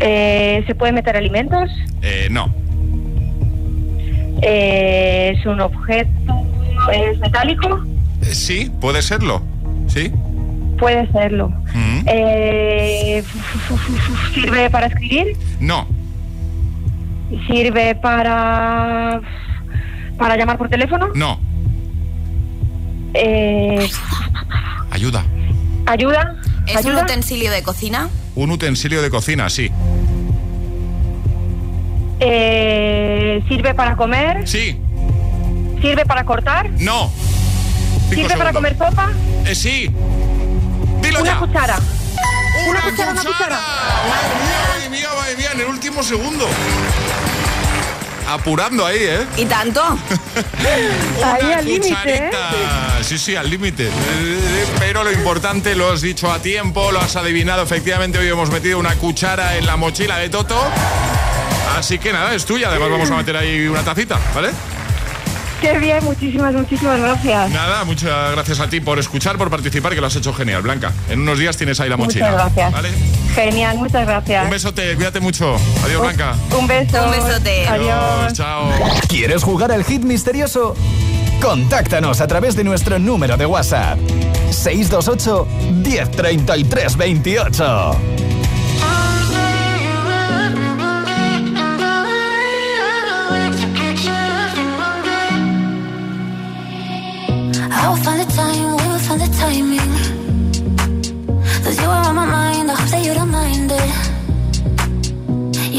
Eh, 0.01 0.65
¿Se 0.67 0.75
puede 0.75 0.93
meter 0.93 1.17
alimentos? 1.19 1.71
eh, 2.01 2.29
no, 2.31 2.49
Eh, 4.41 5.35
es 5.39 5.45
un 5.47 5.61
objeto, 5.61 6.47
es 6.93 7.19
metálico, 7.19 7.81
Eh, 8.23 8.35
sí, 8.35 8.71
puede 8.81 9.03
serlo. 9.03 9.43
Sí. 9.89 10.11
puede 10.79 11.11
serlo. 11.13 11.49
Mm. 11.75 12.01
Eh, 12.07 13.23
¿Sirve 14.35 14.71
para 14.71 14.87
escribir? 14.87 15.37
No, 15.61 15.87
¿Sirve 17.47 17.95
para 17.97 19.21
para 20.19 20.37
llamar 20.37 20.57
por 20.59 20.69
teléfono? 20.69 21.09
no. 21.15 21.39
Eh, 23.15 23.89
Ayuda. 24.91 25.23
¿Ayuda? 25.87 26.37
¿Es 26.67 26.85
un 26.85 26.97
utensilio 26.97 27.51
de 27.53 27.63
cocina? 27.63 28.09
Un 28.35 28.51
utensilio 28.51 29.03
de 29.03 29.11
cocina, 29.11 29.49
sí. 29.51 29.71
Eh, 32.21 33.43
¿Sirve 33.49 33.75
para 33.75 33.97
comer? 33.97 34.47
Sí. 34.47 34.79
¿Sirve 35.85 36.07
para 36.07 36.25
cortar? 36.25 36.71
No. 36.79 37.13
Cinco 38.09 38.15
¿Sirve 38.15 38.37
para 38.39 38.53
segundos. 38.53 38.55
comer 38.55 38.77
sopa? 38.79 39.11
Eh, 39.45 39.55
sí. 39.55 39.91
Dilo 41.03 41.21
Una 41.21 41.31
ya. 41.33 41.39
cuchara. 41.39 41.79
Una, 42.67 42.81
cuchara, 42.81 43.13
una 43.13 43.23
cuchara. 43.23 43.59
Madre 44.09 44.89
mía, 44.89 45.09
madre 45.15 45.37
mía, 45.37 45.51
en 45.53 45.61
el 45.61 45.67
último 45.67 46.03
segundo. 46.03 46.47
Apurando 48.27 48.87
ahí, 48.87 48.97
¿eh? 48.99 49.27
¿Y 49.37 49.45
tanto? 49.45 49.83
Ahí 51.23 51.53
al 51.53 51.67
límite, 51.67 51.91
¿eh? 52.07 52.31
Cucharita. 52.31 53.03
Sí, 53.03 53.19
sí, 53.19 53.37
al 53.37 53.51
límite. 53.51 53.89
Eh, 53.89 54.67
Pero 54.79 55.05
lo 55.05 55.13
importante, 55.13 55.75
lo 55.75 55.93
has 55.93 56.01
dicho 56.01 56.33
a 56.33 56.39
tiempo, 56.39 56.93
lo 56.93 57.01
has 57.01 57.15
adivinado. 57.17 57.63
Efectivamente, 57.63 58.17
hoy 58.19 58.29
hemos 58.29 58.51
metido 58.51 58.79
una 58.79 58.95
cuchara 58.95 59.59
en 59.59 59.67
la 59.67 59.77
mochila 59.77 60.17
de 60.17 60.31
Toto. 60.31 60.59
Así 61.77 61.99
que 61.99 62.11
nada, 62.15 62.35
es 62.35 62.47
tuya. 62.47 62.71
Además, 62.71 62.89
vamos 62.89 63.11
a 63.11 63.17
meter 63.17 63.37
ahí 63.37 63.67
una 63.67 63.83
tacita, 63.83 64.19
¿vale? 64.35 64.49
Qué 65.65 65.79
bien, 65.79 66.05
muchísimas, 66.05 66.53
muchísimas 66.53 67.01
gracias. 67.01 67.51
Nada, 67.51 67.85
muchas 67.85 68.33
gracias 68.33 68.61
a 68.61 68.69
ti 68.69 68.81
por 68.81 68.99
escuchar, 68.99 69.39
por 69.39 69.49
participar, 69.49 69.95
que 69.95 70.01
lo 70.03 70.09
has 70.09 70.15
hecho 70.15 70.35
genial, 70.35 70.61
Blanca. 70.61 70.93
En 71.09 71.21
unos 71.21 71.39
días 71.39 71.57
tienes 71.57 71.81
ahí 71.81 71.89
la 71.89 71.97
mochila. 71.97 72.33
Muchas 72.33 72.55
gracias. 72.55 72.73
¿Vale? 72.73 72.91
Genial, 73.35 73.79
muchas 73.79 74.07
gracias. 74.07 74.45
Un 74.45 74.51
besote, 74.51 74.95
cuídate 74.95 75.21
mucho. 75.21 75.57
Adiós, 75.83 76.03
Blanca. 76.03 76.35
Un 76.55 76.67
beso. 76.67 77.03
Un 77.03 77.11
besote. 77.13 77.67
Adiós. 77.67 78.35
Chao. 78.35 78.71
¿Quieres 79.09 79.43
jugar 79.43 79.73
al 79.73 79.85
hit 79.85 80.03
misterioso? 80.03 80.77
Contáctanos 81.41 82.21
a 82.21 82.27
través 82.27 82.57
de 82.57 82.65
nuestro 82.65 82.99
número 82.99 83.39
de 83.39 83.47
WhatsApp. 83.47 83.99
628 84.51 85.49
1033 85.83 86.97
28. 86.99 88.24